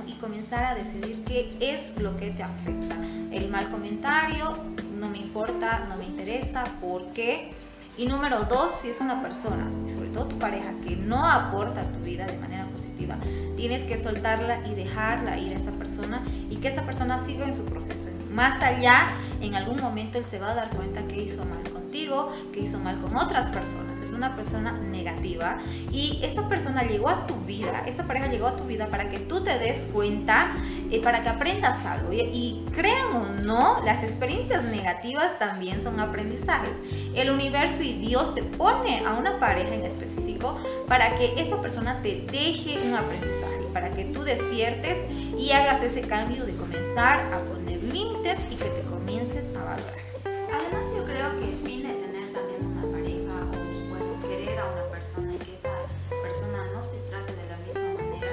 Y 0.08 0.14
comenzar 0.14 0.66
a 0.66 0.76
decidir 0.76 1.24
qué 1.26 1.56
es 1.60 1.94
lo 2.02 2.16
que 2.16 2.32
te 2.32 2.44
afecta. 2.44 2.96
El 3.32 3.50
mal 3.50 3.70
comentario 3.70 4.58
no 5.00 5.10
me 5.10 5.18
importa, 5.18 5.86
no 5.90 5.98
me 5.98 6.06
interesa, 6.06 6.64
¿por 6.82 7.12
qué? 7.14 7.52
Y 7.98 8.08
número 8.08 8.46
dos, 8.46 8.74
si 8.82 8.90
es 8.90 9.00
una 9.02 9.22
persona, 9.22 9.70
y 9.88 9.92
sobre 9.92 10.10
todo 10.10 10.26
tu 10.26 10.40
pareja, 10.40 10.74
que 10.84 10.96
no 10.96 11.30
aporta 11.30 11.82
a 11.82 11.84
tu 11.84 12.00
vida 12.00 12.26
de 12.26 12.38
manera 12.38 12.66
positiva, 12.68 13.18
tienes 13.56 13.84
que 13.84 14.00
soltarla 14.00 14.68
y 14.68 14.74
dejarla 14.74 15.38
ir 15.38 15.54
a 15.54 15.58
esa 15.58 15.72
persona 15.72 16.24
y 16.50 16.56
que 16.56 16.70
esa 16.70 16.84
persona 16.84 17.20
siga 17.20 17.46
en 17.46 17.54
su 17.54 17.64
proceso. 17.66 18.03
Más 18.34 18.62
allá, 18.64 19.12
en 19.42 19.56
algún 19.56 19.80
momento 19.80 20.18
él 20.18 20.26
se 20.26 20.40
va 20.40 20.52
a 20.52 20.56
dar 20.56 20.70
cuenta 20.72 21.06
que 21.06 21.22
hizo 21.22 21.46
mal 21.46 21.62
contigo, 21.72 22.32
que 22.52 22.62
hizo 22.62 22.80
mal 22.80 23.00
con 23.00 23.16
otras 23.16 23.50
personas. 23.50 24.02
Es 24.02 24.12
una 24.12 24.36
persona 24.36 24.72
negativa 24.72 25.60
y 25.92 26.20
esa 26.24 26.50
persona 26.50 26.82
llegó 26.84 27.10
a 27.10 27.28
tu 27.28 27.36
vida, 27.42 27.84
esa 27.86 28.06
pareja 28.06 28.28
llegó 28.28 28.48
a 28.48 28.56
tu 28.56 28.64
vida 28.64 28.88
para 28.88 29.10
que 29.10 29.20
tú 29.20 29.44
te 29.44 29.60
des 29.60 29.88
cuenta, 29.94 30.54
eh, 30.90 31.00
para 31.04 31.22
que 31.22 31.30
aprendas 31.30 31.86
algo. 31.86 32.12
Y, 32.12 32.22
y 32.22 32.66
crean 32.74 33.16
o 33.16 33.42
no, 33.44 33.84
las 33.86 34.04
experiencias 34.04 34.64
negativas 34.64 35.38
también 35.38 35.80
son 35.80 36.00
aprendizajes. 36.00 36.78
El 37.14 37.30
universo 37.30 37.84
y 37.84 37.94
Dios 37.94 38.34
te 38.34 38.42
pone 38.42 39.06
a 39.06 39.14
una 39.14 39.40
pareja 39.40 39.76
en 39.76 39.86
específico 39.86 40.60
para 40.88 41.16
que 41.18 41.40
esa 41.40 41.62
persona 41.62 42.02
te 42.02 42.26
deje 42.32 42.80
un 42.84 42.96
aprendizaje, 42.96 43.68
para 43.72 43.92
que 43.94 44.06
tú 44.06 44.24
despiertes 44.24 45.06
y 45.38 45.52
hagas 45.52 45.84
ese 45.84 46.02
cambio 46.02 46.46
de 46.46 46.54
comenzar 46.56 47.32
a 47.32 47.40
poner 47.40 47.63
límites 47.94 48.40
y 48.50 48.56
que 48.56 48.66
te 48.66 48.82
comiences 48.90 49.46
a 49.56 49.64
valorar. 49.64 50.02
Además, 50.26 50.86
yo 50.98 51.06
creo 51.06 51.30
que 51.38 51.46
el 51.50 51.58
fin 51.58 51.84
de 51.84 51.94
tener 51.94 52.34
también 52.34 52.66
una 52.66 52.82
pareja 52.92 53.34
o 53.46 53.90
bueno, 53.90 54.20
querer 54.28 54.58
a 54.60 54.66
una 54.66 54.84
persona 54.90 55.34
y 55.36 55.38
que 55.38 55.54
esta 55.54 55.70
persona 56.10 56.60
no 56.74 56.82
te 56.90 56.98
trate 57.10 57.36
de 57.36 57.46
la 57.50 57.58
misma 57.58 58.02
manera, 58.04 58.32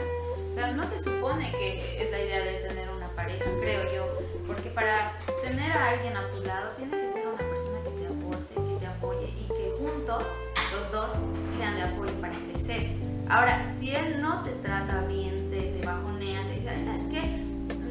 o 0.49 0.53
sea, 0.53 0.73
no 0.73 0.87
se 0.87 1.03
supone 1.03 1.51
que 1.53 2.03
es 2.03 2.11
la 2.11 2.18
idea 2.20 2.40
de 2.42 2.68
tener 2.68 2.88
una 2.88 3.09
pareja, 3.11 3.44
creo 3.61 3.83
yo. 3.94 4.07
Porque 4.46 4.70
para 4.70 5.12
tener 5.44 5.70
a 5.73 5.90
alguien 5.90 6.16
a 6.16 6.27
tu 6.31 6.42
lado, 6.44 6.70
tiene 6.79 6.96
que 6.96 7.12
ser 7.12 7.27
una 7.29 7.37
persona 7.38 7.79
que 7.85 7.90
te 7.90 8.07
aporte, 8.07 8.55
que 8.55 8.81
te 8.81 8.87
apoye 8.87 9.29
y 9.29 9.46
que 9.46 9.75
juntos, 9.79 10.25
los 10.73 10.90
dos, 10.90 11.12
sean 11.59 11.77
de 11.77 11.83
apoyo 11.83 12.14
para 12.20 12.35
crecer. 12.49 12.96
Ahora, 13.29 13.75
si 13.79 13.94
él 13.94 14.20
no 14.23 14.42
te 14.42 14.53
trata 14.53 15.03
bien, 15.03 15.51
te, 15.51 15.61
te 15.79 15.87
bajonea, 15.87 16.42
te 16.49 16.55
dice, 16.57 16.68
"Ay, 16.70 16.85
¿sabes 16.85 17.03
qué? 17.11 17.51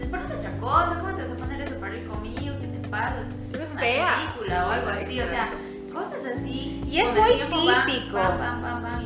Ponte 0.10 0.34
otra 0.34 0.58
cosa, 0.58 1.00
¿cómo 1.00 1.16
te 1.16 1.22
vas 1.22 1.32
a 1.32 1.36
Pero 3.52 3.64
es 3.64 3.72
una 3.72 3.82
fea. 3.82 4.34
película 4.34 4.68
o 4.68 4.72
algo 4.72 4.90
así, 4.90 5.20
o 5.20 5.26
sea, 5.26 5.50
cosas 5.94 6.38
así. 6.38 6.84
Y 6.90 7.00
es 7.00 7.14
muy 7.14 7.32
típico. 7.86 8.14
Van, 8.18 8.40
van, 8.40 8.62
van, 8.62 8.84
van 8.84 9.04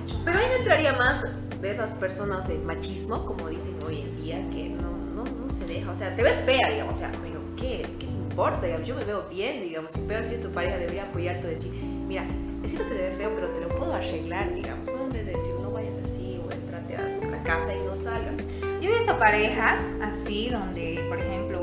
mucho 0.00 0.20
Pero 0.24 0.38
ahí 0.38 0.46
entraría 0.58 0.92
más 0.94 1.24
de 1.60 1.70
esas 1.70 1.94
personas 1.94 2.46
de 2.48 2.58
machismo, 2.58 3.24
como 3.24 3.48
dicen 3.48 3.82
hoy 3.82 4.02
en 4.02 4.22
día, 4.22 4.50
que 4.50 4.68
no, 4.68 4.90
no, 5.14 5.24
no 5.24 5.50
se 5.50 5.64
deja. 5.66 5.90
O 5.90 5.94
sea, 5.94 6.14
te 6.14 6.22
ves 6.22 6.36
fea, 6.44 6.68
digamos. 6.68 6.96
O 6.96 7.00
sea, 7.00 7.10
pero 7.22 7.40
¿qué? 7.56 7.82
¿Qué 7.98 8.06
te 8.06 8.12
importa? 8.12 8.66
Digamos, 8.66 8.86
yo 8.86 8.94
me 8.94 9.04
veo 9.04 9.28
bien, 9.28 9.62
digamos. 9.62 9.96
Y 9.96 10.00
peor 10.00 10.24
si 10.24 10.34
es 10.34 10.42
tu 10.42 10.50
pareja, 10.50 10.76
debería 10.76 11.04
apoyarte 11.04 11.46
y 11.46 11.50
decir, 11.50 11.72
mira, 11.72 12.26
no 12.74 12.84
se 12.84 12.94
te 12.94 13.02
ve 13.02 13.12
feo, 13.12 13.30
pero 13.34 13.48
te 13.50 13.60
lo 13.60 13.68
puedo 13.68 13.94
arreglar, 13.94 14.52
digamos. 14.54 14.86
No 14.86 15.04
en 15.04 15.12
vez 15.12 15.26
de 15.26 15.32
decir, 15.32 15.52
no 15.60 15.70
vayas 15.70 15.98
así 15.98 16.40
o 16.44 16.50
entrate 16.52 16.96
a 16.96 17.30
la 17.30 17.42
casa 17.44 17.72
y 17.74 17.78
no 17.86 17.96
salgas. 17.96 18.52
Yo 18.80 18.90
he 18.90 18.98
visto 18.98 19.18
parejas 19.18 19.80
así 20.02 20.50
donde, 20.50 21.04
por 21.08 21.18
ejemplo, 21.18 21.55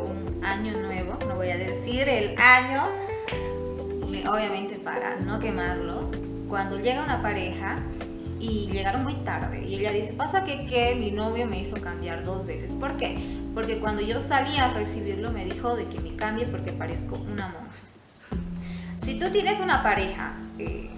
año 0.45 0.77
nuevo, 0.77 1.17
no 1.27 1.35
voy 1.35 1.49
a 1.49 1.57
decir 1.57 2.07
el 2.09 2.37
año, 2.37 2.83
obviamente 4.29 4.77
para 4.77 5.17
no 5.17 5.39
quemarlos, 5.39 6.11
cuando 6.47 6.79
llega 6.79 7.03
una 7.03 7.21
pareja 7.21 7.79
y 8.39 8.69
llegaron 8.71 9.03
muy 9.03 9.15
tarde 9.15 9.65
y 9.65 9.75
ella 9.75 9.91
dice, 9.91 10.13
pasa 10.13 10.43
que, 10.43 10.67
que 10.67 10.95
mi 10.95 11.11
novio 11.11 11.47
me 11.47 11.59
hizo 11.59 11.79
cambiar 11.81 12.23
dos 12.23 12.45
veces. 12.45 12.73
¿Por 12.73 12.97
qué? 12.97 13.39
Porque 13.53 13.79
cuando 13.79 14.01
yo 14.01 14.19
salí 14.19 14.57
a 14.57 14.73
recibirlo 14.73 15.31
me 15.31 15.45
dijo 15.45 15.75
de 15.75 15.87
que 15.87 16.01
me 16.01 16.15
cambie 16.15 16.45
porque 16.45 16.71
parezco 16.71 17.15
una 17.15 17.47
monja. 17.47 17.69
Si 18.97 19.17
tú 19.17 19.29
tienes 19.31 19.59
una 19.59 19.81
pareja 19.83 20.33
eh, 20.59 20.89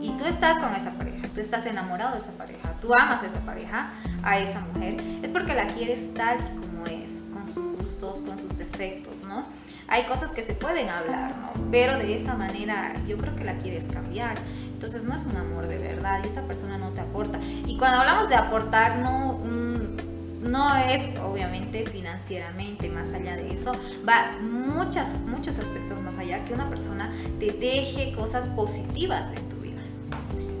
y 0.00 0.10
tú 0.10 0.24
estás 0.24 0.58
con 0.58 0.74
esa 0.74 0.90
pareja, 0.92 1.28
tú 1.34 1.40
estás 1.40 1.66
enamorado 1.66 2.12
de 2.12 2.18
esa 2.18 2.32
pareja, 2.32 2.74
tú 2.80 2.92
amas 2.94 3.22
a 3.22 3.26
esa 3.26 3.40
pareja, 3.40 3.90
a 4.22 4.38
esa 4.38 4.60
mujer, 4.60 4.96
es 5.22 5.30
porque 5.30 5.54
la 5.54 5.66
quieres 5.68 6.12
tal 6.14 6.38
y 6.38 6.66
como 6.66 6.86
es, 6.86 7.22
con 7.32 7.46
sus 7.46 7.75
gustos, 7.96 8.20
con 8.22 8.38
sus 8.38 8.58
defectos, 8.58 9.22
¿no? 9.26 9.46
Hay 9.88 10.04
cosas 10.04 10.30
que 10.32 10.42
se 10.42 10.54
pueden 10.54 10.88
hablar, 10.88 11.36
¿no? 11.36 11.52
Pero 11.70 11.96
de 11.98 12.16
esa 12.16 12.34
manera 12.34 12.94
yo 13.06 13.16
creo 13.18 13.36
que 13.36 13.44
la 13.44 13.58
quieres 13.58 13.86
cambiar. 13.86 14.36
Entonces 14.72 15.04
no 15.04 15.14
es 15.14 15.24
un 15.24 15.36
amor 15.36 15.68
de 15.68 15.78
verdad 15.78 16.20
y 16.24 16.28
esa 16.28 16.42
persona 16.42 16.76
no 16.76 16.90
te 16.90 17.00
aporta. 17.00 17.38
Y 17.66 17.76
cuando 17.78 18.00
hablamos 18.00 18.28
de 18.28 18.34
aportar, 18.34 18.98
no, 18.98 19.38
mm, 19.38 20.50
no 20.50 20.76
es 20.76 21.10
obviamente 21.20 21.86
financieramente, 21.86 22.88
más 22.88 23.12
allá 23.12 23.36
de 23.36 23.52
eso, 23.52 23.72
va 24.08 24.36
muchas, 24.40 25.14
muchos 25.20 25.58
aspectos 25.58 26.00
más 26.00 26.18
allá 26.18 26.44
que 26.44 26.54
una 26.54 26.68
persona 26.68 27.12
te 27.38 27.52
deje 27.52 28.12
cosas 28.14 28.48
positivas 28.48 29.32
en 29.32 29.48
tu 29.48 29.56
vida. 29.56 29.82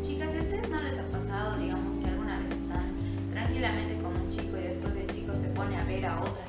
Chicas, 0.02 0.28
¿a 0.28 0.40
ustedes 0.40 0.70
no 0.70 0.80
les 0.82 0.98
ha 0.98 1.04
pasado, 1.10 1.56
digamos, 1.56 1.94
que 1.96 2.06
alguna 2.06 2.38
vez 2.38 2.52
están 2.52 2.94
tranquilamente 3.32 4.00
con 4.00 4.16
un 4.16 4.30
chico 4.30 4.56
y 4.56 4.62
después 4.62 4.94
el 4.94 5.06
chico 5.14 5.34
se 5.34 5.48
pone 5.48 5.76
a 5.76 5.84
ver 5.84 6.06
a 6.06 6.20
otras 6.20 6.45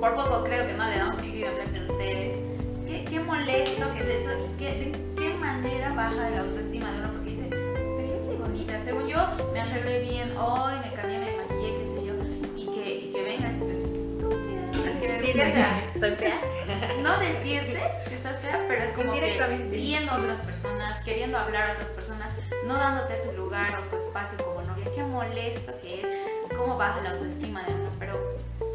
por 0.00 0.14
poco 0.16 0.44
creo 0.44 0.66
que 0.66 0.72
no 0.74 0.88
le 0.88 0.96
damos 0.98 1.16
seguido 1.20 1.50
enfrente 1.50 1.80
de 1.80 1.90
ustedes. 1.90 2.38
¿Qué, 2.86 3.04
qué 3.04 3.20
molesto 3.20 3.92
que 3.94 3.98
es 4.00 4.08
eso 4.20 4.30
y 4.46 4.56
qué, 4.58 4.64
de 4.74 4.92
qué 5.16 5.34
manera 5.34 5.92
baja 5.94 6.30
la 6.30 6.40
autoestima 6.40 6.90
de 6.92 6.98
uno 7.00 7.12
porque 7.12 7.30
dice, 7.30 7.48
pero 7.50 8.08
yo 8.08 8.20
soy 8.24 8.36
bonita, 8.36 8.80
según 8.84 9.06
yo 9.08 9.18
me 9.52 9.60
arreglé 9.60 10.00
bien 10.00 10.36
hoy, 10.36 10.74
me 10.84 10.92
cambié, 10.94 11.18
me 11.18 11.36
maquillé, 11.36 11.76
qué 11.78 11.86
sé 11.86 12.06
yo, 12.06 12.14
y 12.56 12.66
que, 12.74 12.94
y 12.94 13.12
que 13.12 13.22
venga 13.24 13.48
este 13.50 13.82
estúpida, 13.82 15.00
que 15.00 15.08
Sí, 15.20 15.32
sea, 15.32 15.86
soy 15.98 16.10
fea. 16.12 16.40
no 17.02 17.18
decirte 17.18 17.80
que 18.08 18.14
estás 18.14 18.38
fea, 18.40 18.64
pero 18.68 18.82
es 18.84 18.92
como 18.92 19.10
que 19.10 19.16
Indirectamente. 19.18 19.76
viendo 19.76 20.12
a 20.12 20.18
otras 20.18 20.38
personas, 20.38 21.00
queriendo 21.04 21.38
hablar 21.38 21.70
a 21.70 21.72
otras 21.72 21.88
personas, 21.88 22.30
no 22.66 22.74
dándote 22.74 23.14
tu 23.16 23.32
lugar 23.32 23.78
o 23.80 23.88
tu 23.90 23.96
espacio 23.96 24.38
como 24.44 24.62
novia. 24.62 24.86
Qué 24.94 25.02
molesto 25.02 25.72
que 25.82 26.02
es, 26.02 26.08
cómo 26.56 26.76
baja 26.76 27.00
la 27.02 27.10
autoestima 27.10 27.62
de 27.64 27.72
uno, 27.74 27.90
pero 27.98 28.14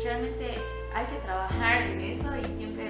realmente 0.04 0.56
hay 0.94 1.06
que 1.06 1.18
trabajar 1.24 1.82
en 1.82 2.02
eso 2.02 2.28
y 2.38 2.58
siempre 2.58 2.90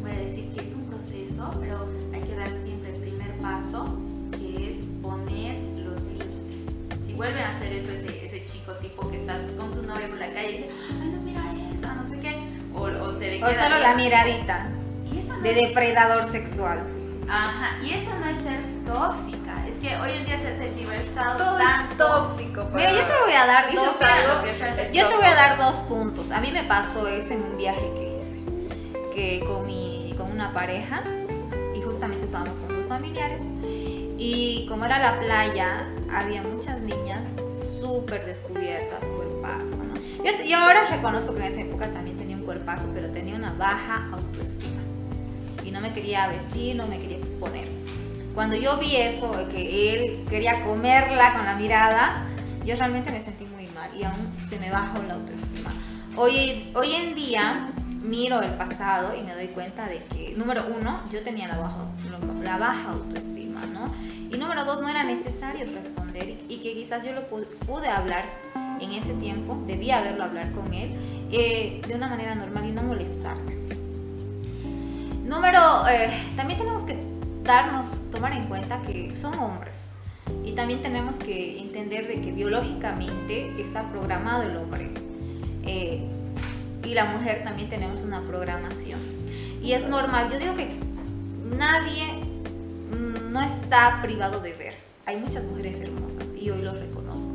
voy 0.00 0.10
a 0.10 0.14
decir 0.14 0.52
que 0.54 0.66
es 0.66 0.72
un 0.74 0.84
proceso, 0.84 1.52
pero 1.60 1.88
hay 2.12 2.22
que 2.22 2.34
dar 2.34 2.48
siempre 2.64 2.94
el 2.94 3.00
primer 3.00 3.32
paso, 3.38 3.96
que 4.32 4.70
es 4.70 4.76
poner 5.02 5.56
los 5.78 6.02
límites. 6.02 7.06
Si 7.06 7.14
vuelve 7.14 7.40
a 7.42 7.50
hacer 7.50 7.72
eso 7.72 7.90
ese, 7.92 8.24
ese 8.24 8.46
chico 8.46 8.72
tipo 8.80 9.10
que 9.10 9.16
estás 9.18 9.40
con 9.56 9.72
tu 9.72 9.82
novia 9.82 10.08
por 10.08 10.18
la 10.18 10.32
calle 10.32 10.50
y 10.50 10.56
dice, 10.58 10.70
ay 11.00 11.08
no 11.08 11.20
mira 11.22 11.42
esa, 11.76 11.94
no 11.94 12.08
sé 12.08 12.18
qué, 12.20 12.38
o, 12.74 12.82
o 12.82 13.18
se 13.18 13.30
le 13.30 13.44
O 13.44 13.48
queda 13.48 13.64
solo 13.68 13.78
la 13.80 13.94
miradita 13.94 14.70
no 15.36 15.42
de 15.42 15.50
es 15.50 15.56
depredador 15.68 16.24
sexual. 16.24 16.80
Ajá, 17.28 17.82
y 17.82 17.92
eso 17.92 18.10
no 18.18 18.26
es 18.26 18.36
ser 18.38 18.60
tóxica. 18.86 19.37
Que 19.80 19.96
hoy 19.96 20.10
en 20.12 20.26
día 20.26 20.40
se 20.40 20.48
ha 20.48 20.56
tergiversado 20.56 21.36
Todo 21.36 21.56
tanto. 21.56 21.92
es 21.92 22.36
tóxico. 22.36 22.68
Mira, 22.74 22.92
yo 22.92 23.06
te 23.06 23.12
voy 23.24 23.32
a 23.32 23.46
dar 23.46 23.72
dos. 23.72 24.02
algo 24.02 24.46
Yo 24.92 25.08
te 25.08 25.14
voy 25.14 25.24
a 25.24 25.34
dar 25.34 25.58
dos 25.58 25.76
puntos. 25.78 26.30
A 26.32 26.40
mí 26.40 26.50
me 26.50 26.64
pasó 26.64 27.06
eso 27.06 27.34
en 27.34 27.42
un 27.42 27.56
viaje 27.56 27.92
que 27.94 28.16
hice, 28.16 28.40
que 29.14 29.44
con 29.46 29.66
mi, 29.66 30.14
con 30.16 30.32
una 30.32 30.52
pareja 30.52 31.02
y 31.74 31.80
justamente 31.80 32.24
estábamos 32.24 32.58
con 32.58 32.70
sus 32.74 32.86
familiares 32.86 33.42
y 34.18 34.66
como 34.68 34.84
era 34.84 34.98
la 34.98 35.20
playa 35.20 35.86
había 36.10 36.42
muchas 36.42 36.80
niñas 36.80 37.28
súper 37.80 38.26
descubiertas, 38.26 39.04
cuerpazo, 39.04 39.84
¿no? 39.84 39.94
Yo, 40.24 40.44
yo 40.44 40.58
ahora 40.58 40.86
reconozco 40.90 41.34
que 41.34 41.46
en 41.46 41.52
esa 41.52 41.60
época 41.60 41.92
también 41.92 42.16
tenía 42.16 42.36
un 42.36 42.42
cuerpazo, 42.42 42.88
pero 42.92 43.10
tenía 43.10 43.36
una 43.36 43.52
baja 43.52 44.08
autoestima 44.12 44.82
y 45.64 45.70
no 45.70 45.80
me 45.80 45.92
quería 45.92 46.26
vestir, 46.26 46.74
no 46.74 46.88
me 46.88 46.98
quería 46.98 47.18
exponer. 47.18 47.68
Cuando 48.34 48.56
yo 48.56 48.76
vi 48.78 48.96
eso, 48.96 49.32
que 49.50 49.94
él 49.94 50.24
quería 50.28 50.64
comerla 50.64 51.34
con 51.34 51.44
la 51.44 51.56
mirada, 51.56 52.26
yo 52.64 52.76
realmente 52.76 53.10
me 53.10 53.20
sentí 53.20 53.44
muy 53.44 53.66
mal 53.68 53.90
y 53.98 54.04
aún 54.04 54.32
se 54.48 54.58
me 54.58 54.70
bajó 54.70 55.02
la 55.02 55.14
autoestima. 55.14 55.70
Hoy, 56.16 56.70
hoy 56.74 56.92
en 56.94 57.14
día 57.14 57.70
miro 58.02 58.40
el 58.42 58.52
pasado 58.52 59.16
y 59.18 59.22
me 59.22 59.34
doy 59.34 59.48
cuenta 59.48 59.86
de 59.86 60.04
que, 60.04 60.34
número 60.36 60.64
uno, 60.78 61.00
yo 61.12 61.22
tenía 61.22 61.48
la 61.48 61.58
baja, 61.58 61.86
la 62.44 62.58
baja 62.58 62.90
autoestima, 62.92 63.66
¿no? 63.66 63.92
Y 64.30 64.36
número 64.38 64.64
dos, 64.64 64.80
no 64.80 64.88
era 64.88 65.02
necesario 65.02 65.66
responder 65.74 66.38
y, 66.48 66.58
que 66.58 66.74
quizás 66.74 67.04
yo 67.04 67.12
lo 67.12 67.28
pu- 67.28 67.46
pude 67.66 67.88
hablar 67.88 68.24
en 68.80 68.92
ese 68.92 69.14
tiempo, 69.14 69.60
debía 69.66 69.98
haberlo 69.98 70.24
hablar 70.24 70.52
con 70.52 70.72
él 70.72 70.90
eh, 71.32 71.80
de 71.86 71.94
una 71.94 72.08
manera 72.08 72.34
normal 72.36 72.66
y 72.66 72.72
no 72.72 72.82
molestarme. 72.82 73.56
Número, 75.24 75.88
eh, 75.88 76.10
también 76.36 76.58
tenemos 76.58 76.82
que 76.84 76.96
darnos, 77.48 77.88
tomar 78.10 78.34
en 78.34 78.44
cuenta 78.44 78.82
que 78.82 79.14
son 79.14 79.32
hombres 79.38 79.88
y 80.44 80.52
también 80.52 80.82
tenemos 80.82 81.16
que 81.16 81.58
entender 81.58 82.06
de 82.06 82.20
que 82.20 82.30
biológicamente 82.30 83.54
está 83.58 83.90
programado 83.90 84.42
el 84.42 84.54
hombre 84.58 84.90
eh, 85.64 86.06
y 86.84 86.92
la 86.92 87.06
mujer 87.06 87.44
también 87.44 87.70
tenemos 87.70 88.02
una 88.02 88.22
programación 88.22 89.00
y 89.62 89.72
es 89.72 89.88
normal. 89.88 90.28
Yo 90.30 90.38
digo 90.38 90.54
que 90.56 90.68
nadie 91.56 92.04
mm, 92.90 93.32
no 93.32 93.40
está 93.40 94.00
privado 94.02 94.40
de 94.40 94.52
ver. 94.52 94.76
Hay 95.06 95.16
muchas 95.16 95.44
mujeres 95.44 95.80
hermosas 95.80 96.34
y 96.34 96.50
hoy 96.50 96.60
los 96.60 96.74
reconozco. 96.74 97.30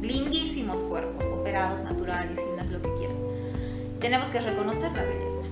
Lindísimos 0.00 0.78
cuerpos, 0.78 1.24
operados, 1.26 1.82
naturales, 1.82 2.36
lindas, 2.36 2.68
lo 2.68 2.80
que 2.80 2.94
quieran. 2.94 3.16
Tenemos 3.98 4.28
que 4.28 4.38
reconocer 4.38 4.92
la 4.92 5.02
belleza. 5.02 5.44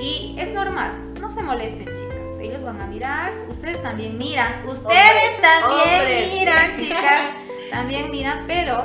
Y 0.00 0.34
es 0.38 0.52
normal, 0.52 1.14
no 1.20 1.30
se 1.30 1.42
molesten 1.42 1.86
chicas, 1.86 2.15
ellos 2.38 2.62
van 2.64 2.80
a 2.80 2.86
mirar, 2.86 3.32
ustedes 3.48 3.82
también 3.82 4.16
miran, 4.18 4.66
ustedes 4.68 4.98
Hombres, 4.98 5.40
también 5.40 5.94
hombres. 6.00 6.32
miran 6.32 6.76
chicas, 6.78 7.22
también 7.70 8.10
miran, 8.10 8.44
pero 8.46 8.84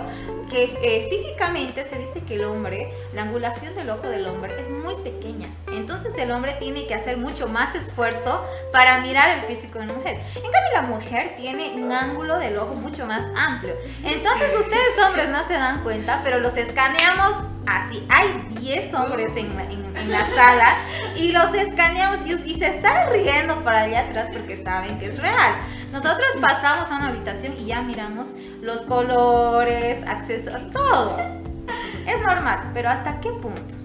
que 0.49 0.63
eh, 0.83 1.07
físicamente 1.09 1.85
se 1.85 1.97
dice 1.97 2.19
que 2.25 2.35
el 2.35 2.43
hombre, 2.43 2.91
la 3.13 3.21
angulación 3.21 3.73
del 3.73 3.89
ojo 3.89 4.09
del 4.09 4.27
hombre 4.27 4.53
es 4.61 4.69
muy 4.69 4.95
pequeña, 4.95 5.47
entonces 5.71 6.13
el 6.17 6.29
hombre 6.31 6.53
tiene 6.59 6.85
que 6.87 6.93
hacer 6.93 7.15
mucho 7.15 7.47
más 7.47 7.73
esfuerzo 7.73 8.45
para 8.73 8.99
mirar 8.99 9.29
el 9.37 9.41
físico 9.43 9.79
de 9.79 9.85
una 9.85 9.93
mujer. 9.93 10.19
En 10.35 10.41
cambio 10.51 10.71
la 10.73 10.81
mujer 10.81 11.35
tiene 11.37 11.71
un 11.75 11.89
ángulo 11.93 12.37
del 12.37 12.57
ojo 12.57 12.73
mucho 12.75 13.05
más 13.05 13.23
amplio, 13.37 13.75
entonces 14.03 14.49
ustedes 14.59 14.99
hombres 15.07 15.29
no 15.29 15.47
se 15.47 15.53
dan 15.53 15.83
cuenta, 15.83 16.19
pero 16.23 16.39
los 16.39 16.57
escaneamos 16.57 17.45
así. 17.67 18.05
Hay 18.09 18.45
10 18.59 18.93
hombres 18.95 19.31
en 19.37 19.55
la, 19.55 19.63
en- 19.63 19.90
en 20.01 20.11
la 20.11 20.25
sala 20.25 20.77
y 21.15 21.31
los 21.31 21.53
escaneamos 21.53 22.19
y, 22.25 22.33
y 22.51 22.55
se 22.59 22.67
están 22.67 23.11
riendo 23.11 23.63
para 23.63 23.81
allá 23.81 24.01
atrás 24.01 24.29
porque 24.31 24.57
saben 24.57 24.99
que 24.99 25.07
es 25.07 25.19
real. 25.19 25.53
Nosotros 25.91 26.27
pasamos 26.39 26.89
a 26.89 26.95
una 26.97 27.07
habitación 27.09 27.53
y 27.59 27.65
ya 27.65 27.81
miramos 27.81 28.33
los 28.61 28.81
colores, 28.83 30.03
accesos, 30.07 30.71
todo. 30.71 31.17
Es 32.07 32.19
normal, 32.25 32.71
pero 32.73 32.89
¿hasta 32.89 33.19
qué 33.19 33.29
punto? 33.31 33.75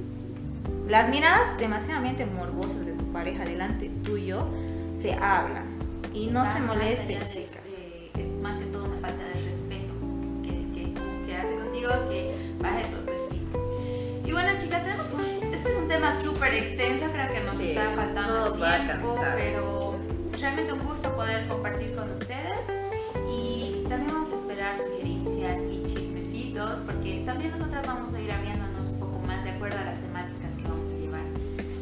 Las 0.89 1.09
miradas 1.09 1.57
demasiadamente 1.59 2.25
morbosas 2.27 2.87
de 2.87 2.93
tu 2.93 3.13
pareja 3.13 3.45
delante 3.45 3.89
tuyo 4.05 4.47
se 5.01 5.13
hablan 5.15 5.67
y 6.15 6.29
no 6.29 6.47
se 6.51 6.61
molesten, 6.61 7.17
allá 7.17 7.27
chicas. 7.27 7.65
de- 7.73 8.23
es 8.23 8.29
más 8.41 8.57
que 8.57 8.65
todo 8.67 8.85
una 8.85 9.01
falta 9.01 9.23
de 9.25 9.43
respeto 9.45 9.95
que, 10.43 10.51
que, 10.73 10.95
que 11.27 11.57
contigo, 11.59 11.91
que 12.09 12.33
baje 12.63 12.85
tu. 12.85 12.97
Y 14.27 14.33
bueno, 14.33 14.51
chicas, 14.59 14.83
tenemos 14.83 15.13
un, 15.13 15.55
este 15.55 15.71
es 15.71 15.77
un 15.77 15.89
tema 15.89 16.21
súper 16.21 16.53
extenso, 16.55 17.07
creo 17.13 17.33
que 17.33 17.41
nos 17.41 17.55
Sí, 17.57 17.71
está 17.71 17.91
faltando 17.95 18.51
nos 18.51 18.63
va 18.63 18.75
a 18.75 18.85
tiempo, 18.85 19.07
cansar. 19.15 19.35
pero 19.37 19.97
realmente 20.41 20.73
un 20.73 20.83
gusto 20.83 21.15
poder 21.15 21.47
compartir 21.47 21.95
con 21.95 22.11
ustedes 22.11 22.67
y 23.31 23.85
también 23.89 24.13
vamos 24.13 24.33
a 24.33 24.37
esperar 24.37 24.77
sugerencias 24.79 25.59
y 25.71 25.83
chismecitos, 25.87 26.81
porque 26.81 27.23
también 27.25 27.53
nosotras 27.53 27.87
vamos 27.87 28.13
a 28.15 28.21
ir 28.21 28.33
abriéndonos 28.33 28.87
un 28.87 28.99
poco 28.99 29.19
más 29.21 29.45
de 29.45 29.51
acuerdo 29.51 29.79
a 29.79 29.85
las 29.85 29.99
temáticas 30.01 30.51
que 30.57 30.63
vamos 30.63 30.89
a 30.89 30.93
llevar. 30.99 31.23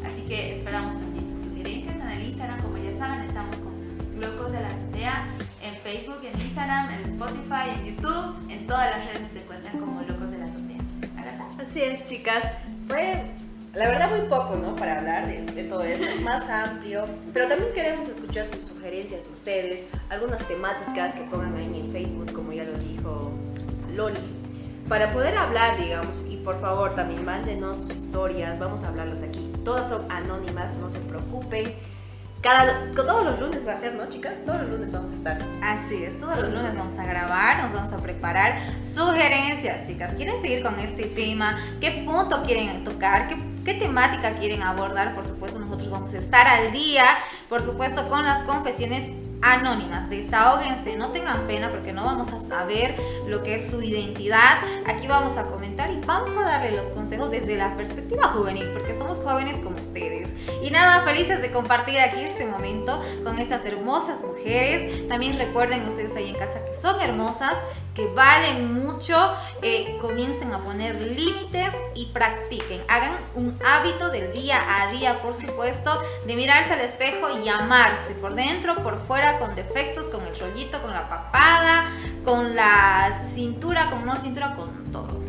Así 0.05 0.21
que 0.27 0.55
esperamos 0.57 0.97
también 0.99 1.27
sus 1.29 1.41
sugerencias 1.49 1.95
en 1.99 2.09
el 2.09 2.23
Instagram, 2.29 2.61
como 2.61 2.77
ya 2.77 2.95
saben, 2.97 3.21
estamos 3.23 3.55
con 3.57 4.21
Locos 4.21 4.51
de 4.51 4.61
la 4.61 4.67
Azotea 4.69 5.27
en 5.63 5.75
Facebook, 5.77 6.19
en 6.23 6.39
Instagram, 6.39 6.89
en 6.91 7.09
Spotify, 7.11 7.69
en 7.79 7.95
YouTube, 7.95 8.51
en 8.51 8.67
todas 8.67 8.91
las 8.91 9.05
redes 9.13 9.31
se 9.31 9.39
encuentran 9.41 9.79
como 9.79 10.01
Locos 10.03 10.29
de. 10.29 10.34
Así 11.65 11.81
es, 11.81 12.03
chicas. 12.03 12.53
Fue, 12.87 13.23
la 13.73 13.87
verdad, 13.87 14.11
muy 14.11 14.29
poco, 14.29 14.55
¿no? 14.55 14.75
Para 14.75 14.99
hablar 14.99 15.25
de, 15.25 15.41
de 15.41 15.63
todo 15.63 15.81
esto. 15.81 16.05
Es 16.05 16.21
más 16.21 16.47
amplio. 16.47 17.07
Pero 17.33 17.47
también 17.47 17.73
queremos 17.73 18.07
escuchar 18.07 18.45
sus 18.45 18.65
sugerencias 18.65 19.25
de 19.25 19.31
ustedes, 19.33 19.89
algunas 20.11 20.47
temáticas 20.47 21.15
que 21.15 21.23
pongan 21.23 21.57
ahí 21.57 21.81
en 21.83 21.91
Facebook, 21.91 22.31
como 22.33 22.53
ya 22.53 22.65
lo 22.65 22.77
dijo 22.77 23.31
Loli, 23.95 24.19
para 24.87 25.11
poder 25.11 25.35
hablar, 25.35 25.75
digamos. 25.79 26.23
Y 26.29 26.37
por 26.37 26.61
favor, 26.61 26.93
también 26.93 27.25
mándenos 27.25 27.79
sus 27.79 27.95
historias. 27.95 28.59
Vamos 28.59 28.83
a 28.83 28.89
hablarlas 28.89 29.23
aquí. 29.23 29.51
Todas 29.65 29.89
son 29.89 30.05
anónimas, 30.11 30.75
no 30.75 30.87
se 30.87 30.99
preocupen. 30.99 31.73
Cada, 32.45 32.91
todos 32.93 33.25
los 33.25 33.39
lunes 33.39 33.67
va 33.67 33.73
a 33.73 33.75
ser, 33.75 33.95
¿no, 33.95 34.05
chicas? 34.05 34.43
Todos 34.45 34.61
los 34.61 34.69
lunes 34.69 34.93
vamos 34.93 35.11
a 35.11 35.15
estar. 35.15 35.41
Así 35.63 36.03
es, 36.03 36.19
todos 36.19 36.37
los 36.37 36.53
lunes 36.53 36.75
vamos 36.77 36.95
a 36.99 37.03
grabar, 37.03 37.63
nos 37.63 37.73
vamos 37.73 37.91
a 37.91 37.97
preparar 37.97 38.59
sugerencias, 38.83 39.87
chicas. 39.87 40.13
¿Quieren 40.13 40.39
seguir 40.43 40.61
con 40.61 40.79
este 40.79 41.05
tema? 41.05 41.57
¿Qué 41.81 42.03
punto 42.05 42.43
quieren 42.43 42.83
tocar? 42.83 43.29
¿Qué, 43.29 43.37
qué 43.65 43.73
temática 43.73 44.33
quieren 44.33 44.61
abordar? 44.61 45.15
Por 45.15 45.25
supuesto, 45.25 45.57
nosotros 45.57 45.89
vamos 45.89 46.13
a 46.13 46.19
estar 46.19 46.47
al 46.47 46.71
día, 46.71 47.05
por 47.49 47.63
supuesto, 47.63 48.07
con 48.07 48.23
las 48.23 48.41
confesiones 48.41 49.09
anónimas. 49.41 50.09
Desahóguense, 50.09 50.95
no 50.95 51.11
tengan 51.11 51.47
pena 51.47 51.69
porque 51.69 51.93
no 51.93 52.03
vamos 52.03 52.29
a 52.29 52.39
saber 52.39 52.95
lo 53.27 53.43
que 53.43 53.55
es 53.55 53.69
su 53.69 53.81
identidad. 53.81 54.57
Aquí 54.85 55.07
vamos 55.07 55.37
a 55.37 55.45
comentar 55.45 55.91
y 55.91 55.99
vamos 56.05 56.31
a 56.37 56.41
darle 56.41 56.71
los 56.71 56.87
consejos 56.87 57.31
desde 57.31 57.55
la 57.55 57.75
perspectiva 57.75 58.23
juvenil, 58.29 58.69
porque 58.73 58.95
somos 58.95 59.19
jóvenes 59.19 59.59
como 59.59 59.77
ustedes. 59.77 60.33
Y 60.63 60.71
nada, 60.71 61.01
felices 61.01 61.41
de 61.41 61.51
compartir 61.51 61.99
aquí 61.99 62.21
este 62.21 62.45
momento 62.45 63.01
con 63.23 63.39
estas 63.39 63.65
hermosas 63.65 64.23
mujeres. 64.23 65.07
También 65.07 65.37
recuerden 65.37 65.85
ustedes 65.85 66.15
ahí 66.15 66.29
en 66.29 66.35
casa 66.35 66.63
que 66.65 66.73
son 66.73 66.99
hermosas, 67.01 67.53
que 67.95 68.05
valen 68.07 68.73
mucho. 68.73 69.15
Eh, 69.61 69.97
comiencen 70.01 70.53
a 70.53 70.59
poner 70.59 71.01
límites 71.01 71.73
y 71.95 72.07
practiquen. 72.07 72.81
Hagan 72.87 73.17
un 73.33 73.57
hábito 73.65 74.09
del 74.09 74.33
día 74.33 74.61
a 74.81 74.91
día, 74.91 75.21
por 75.21 75.33
supuesto, 75.33 76.01
de 76.27 76.35
mirarse 76.35 76.73
al 76.73 76.81
espejo 76.81 77.27
y 77.43 77.49
amarse 77.49 78.13
por 78.15 78.35
dentro, 78.35 78.83
por 78.83 78.99
fuera, 78.99 79.39
con 79.39 79.55
defectos, 79.55 80.09
con 80.09 80.23
el 80.27 80.37
rollito, 80.37 80.79
con 80.81 80.93
la 80.93 81.09
papada, 81.09 81.89
con 82.23 82.55
la 82.55 83.17
cintura, 83.33 83.89
con 83.89 84.05
no 84.05 84.15
cintura, 84.17 84.55
con 84.55 84.91
todo. 84.91 85.23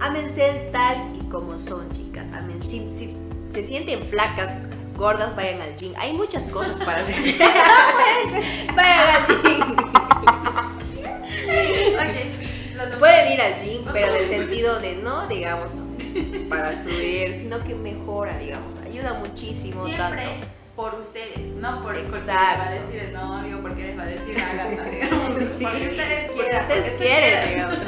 Ámense 0.00 0.68
tal 0.72 1.16
y 1.20 1.28
como 1.28 1.58
son, 1.58 1.90
chicas. 1.90 2.32
Amen. 2.32 2.60
Si, 2.60 2.92
si 2.92 3.16
se 3.50 3.62
sienten 3.62 4.04
flacas, 4.04 4.56
gordas, 4.96 5.34
vayan 5.36 5.62
al 5.62 5.74
gym. 5.74 5.94
Hay 5.98 6.12
muchas 6.12 6.48
cosas 6.48 6.78
para 6.78 7.00
hacer. 7.00 7.16
vayan 8.76 9.16
al 9.16 9.42
gym. 9.42 9.76
Lo 12.76 12.98
Pueden 12.98 13.32
ir 13.32 13.40
al 13.40 13.54
gym, 13.62 13.84
pero 13.92 14.08
en 14.14 14.22
el 14.22 14.28
sentido 14.28 14.80
de 14.80 14.96
no, 14.96 15.26
digamos, 15.28 15.72
para 16.48 16.74
subir, 16.80 17.34
sino 17.34 17.62
que 17.64 17.74
mejora, 17.74 18.36
digamos. 18.38 18.74
Ayuda 18.84 19.14
muchísimo 19.14 19.86
siempre 19.86 20.06
tanto. 20.24 20.46
por 20.74 20.94
ustedes, 20.94 21.38
no 21.38 21.82
por 21.82 21.94
porque 21.94 22.02
les 22.02 22.14
Exacto. 22.14 22.58
va 22.58 22.68
a 22.68 22.72
decir 22.72 23.00
el 23.00 23.12
novio, 23.12 23.60
porque 23.62 23.82
les 23.88 23.98
va 23.98 24.02
a 24.02 24.06
decir 24.06 24.36
Agatha, 24.38 24.84
digamos. 24.90 25.38
Sí. 25.38 25.64
Porque 25.64 25.88
ustedes 25.88 26.30
Porque 26.30 26.42
quieran. 26.42 26.62
ustedes 26.62 26.90
porque 26.90 27.04
quieren, 27.04 27.48
digamos. 27.48 27.78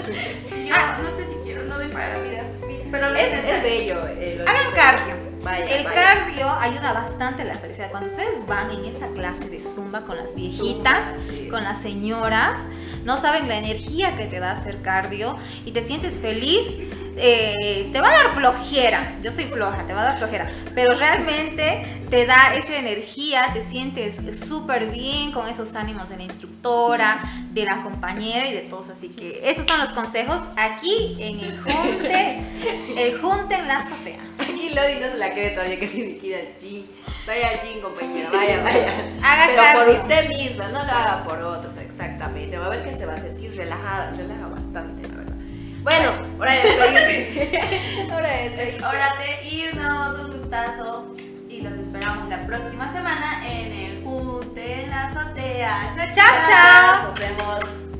Yo 0.98 1.02
no 1.02 1.10
sé 1.10 1.24
si 1.26 1.34
quiero, 1.44 1.64
no 1.64 1.76
doy 1.78 1.88
para 1.88 2.18
la 2.18 2.24
vida, 2.24 2.42
pero 2.90 3.14
Es, 3.16 3.32
es 3.34 3.62
bello. 3.62 3.96
eh, 4.18 4.44
Hagan 4.46 4.72
cardio. 4.74 5.03
Vaya, 5.60 5.76
El 5.76 5.84
vaya. 5.84 5.94
cardio 6.24 6.50
ayuda 6.50 6.92
bastante 6.92 7.42
a 7.42 7.44
la 7.44 7.54
felicidad. 7.56 7.90
Cuando 7.90 8.08
ustedes 8.08 8.46
van 8.46 8.70
en 8.70 8.84
esa 8.84 9.08
clase 9.08 9.48
de 9.48 9.60
zumba 9.60 10.02
con 10.04 10.16
las 10.16 10.34
viejitas, 10.34 11.04
Zumba, 11.06 11.18
sí. 11.18 11.48
con 11.48 11.64
las 11.64 11.80
señoras, 11.80 12.58
no 13.04 13.18
saben 13.18 13.48
la 13.48 13.56
energía 13.58 14.16
que 14.16 14.26
te 14.26 14.40
da 14.40 14.52
hacer 14.52 14.82
cardio 14.82 15.36
y 15.64 15.72
te 15.72 15.82
sientes 15.82 16.18
feliz. 16.18 16.66
eh, 17.16 17.90
te 17.92 18.00
va 18.00 18.08
a 18.08 18.12
dar 18.12 18.34
flojera, 18.34 19.14
yo 19.22 19.30
soy 19.30 19.44
floja, 19.44 19.86
te 19.86 19.92
va 19.94 20.00
a 20.00 20.04
dar 20.04 20.18
flojera, 20.18 20.50
pero 20.74 20.94
realmente 20.94 22.03
te 22.14 22.26
da 22.26 22.54
esa 22.54 22.76
energía, 22.76 23.50
te 23.52 23.60
sientes 23.60 24.20
súper 24.38 24.86
bien 24.86 25.32
con 25.32 25.48
esos 25.48 25.74
ánimos 25.74 26.10
de 26.10 26.16
la 26.16 26.22
instructora, 26.22 27.20
de 27.50 27.64
la 27.64 27.82
compañera 27.82 28.46
y 28.46 28.52
de 28.52 28.60
todos, 28.60 28.88
así 28.90 29.08
que 29.08 29.40
esos 29.42 29.66
son 29.66 29.80
los 29.80 29.88
consejos 29.88 30.40
aquí 30.56 31.16
en 31.18 31.40
el 31.40 31.60
junte, 31.60 32.38
el 32.96 33.20
junte 33.20 33.56
en 33.56 33.66
la 33.66 33.78
azotea. 33.78 34.20
Aquí 34.38 34.70
Lodi 34.70 35.00
no 35.00 35.10
se 35.10 35.18
la 35.18 35.32
cree 35.32 35.50
todavía 35.50 35.80
que 35.80 35.88
tiene 35.88 36.14
que 36.14 36.26
ir 36.28 36.34
al 36.36 36.54
gym. 36.54 36.86
Vaya 37.26 37.48
al 37.48 37.60
gym, 37.68 37.80
compañera, 37.82 38.30
vaya, 38.32 38.62
vaya. 38.62 38.92
Haga 39.20 39.46
Pero 39.46 39.56
por 39.56 39.64
cardio. 39.64 39.94
usted 39.94 40.28
misma, 40.28 40.68
no 40.68 40.84
lo 40.84 40.92
haga 40.92 41.24
por 41.24 41.38
otros, 41.40 41.76
exactamente. 41.78 42.56
Va 42.58 42.66
a 42.66 42.68
ver 42.68 42.84
que 42.84 42.94
se 42.94 43.06
va 43.06 43.14
a 43.14 43.18
sentir 43.18 43.56
relajada, 43.56 44.12
relaja 44.12 44.46
bastante, 44.46 45.08
la 45.08 45.14
verdad. 45.16 45.34
Bueno, 45.82 46.12
hora 46.38 46.52
de 46.52 46.62
despedirse. 46.62 47.60
hora 48.14 48.28
de 48.28 48.46
Es 48.46 48.56
despedirse. 48.56 48.86
hora 48.86 49.14
de 49.18 49.48
irnos, 49.48 50.20
un 50.20 50.38
gustazo 50.38 51.14
los 51.64 51.78
esperamos 51.78 52.28
la 52.28 52.46
próxima 52.46 52.92
semana 52.92 53.42
en 53.50 53.72
el 53.72 54.04
Junte 54.04 54.82
en 54.82 54.90
la 54.90 55.06
Azotea. 55.06 55.92
Chao, 55.94 56.06
Chao, 56.12 56.34
chao. 56.46 57.06
Nos 57.06 57.18
vemos. 57.18 57.93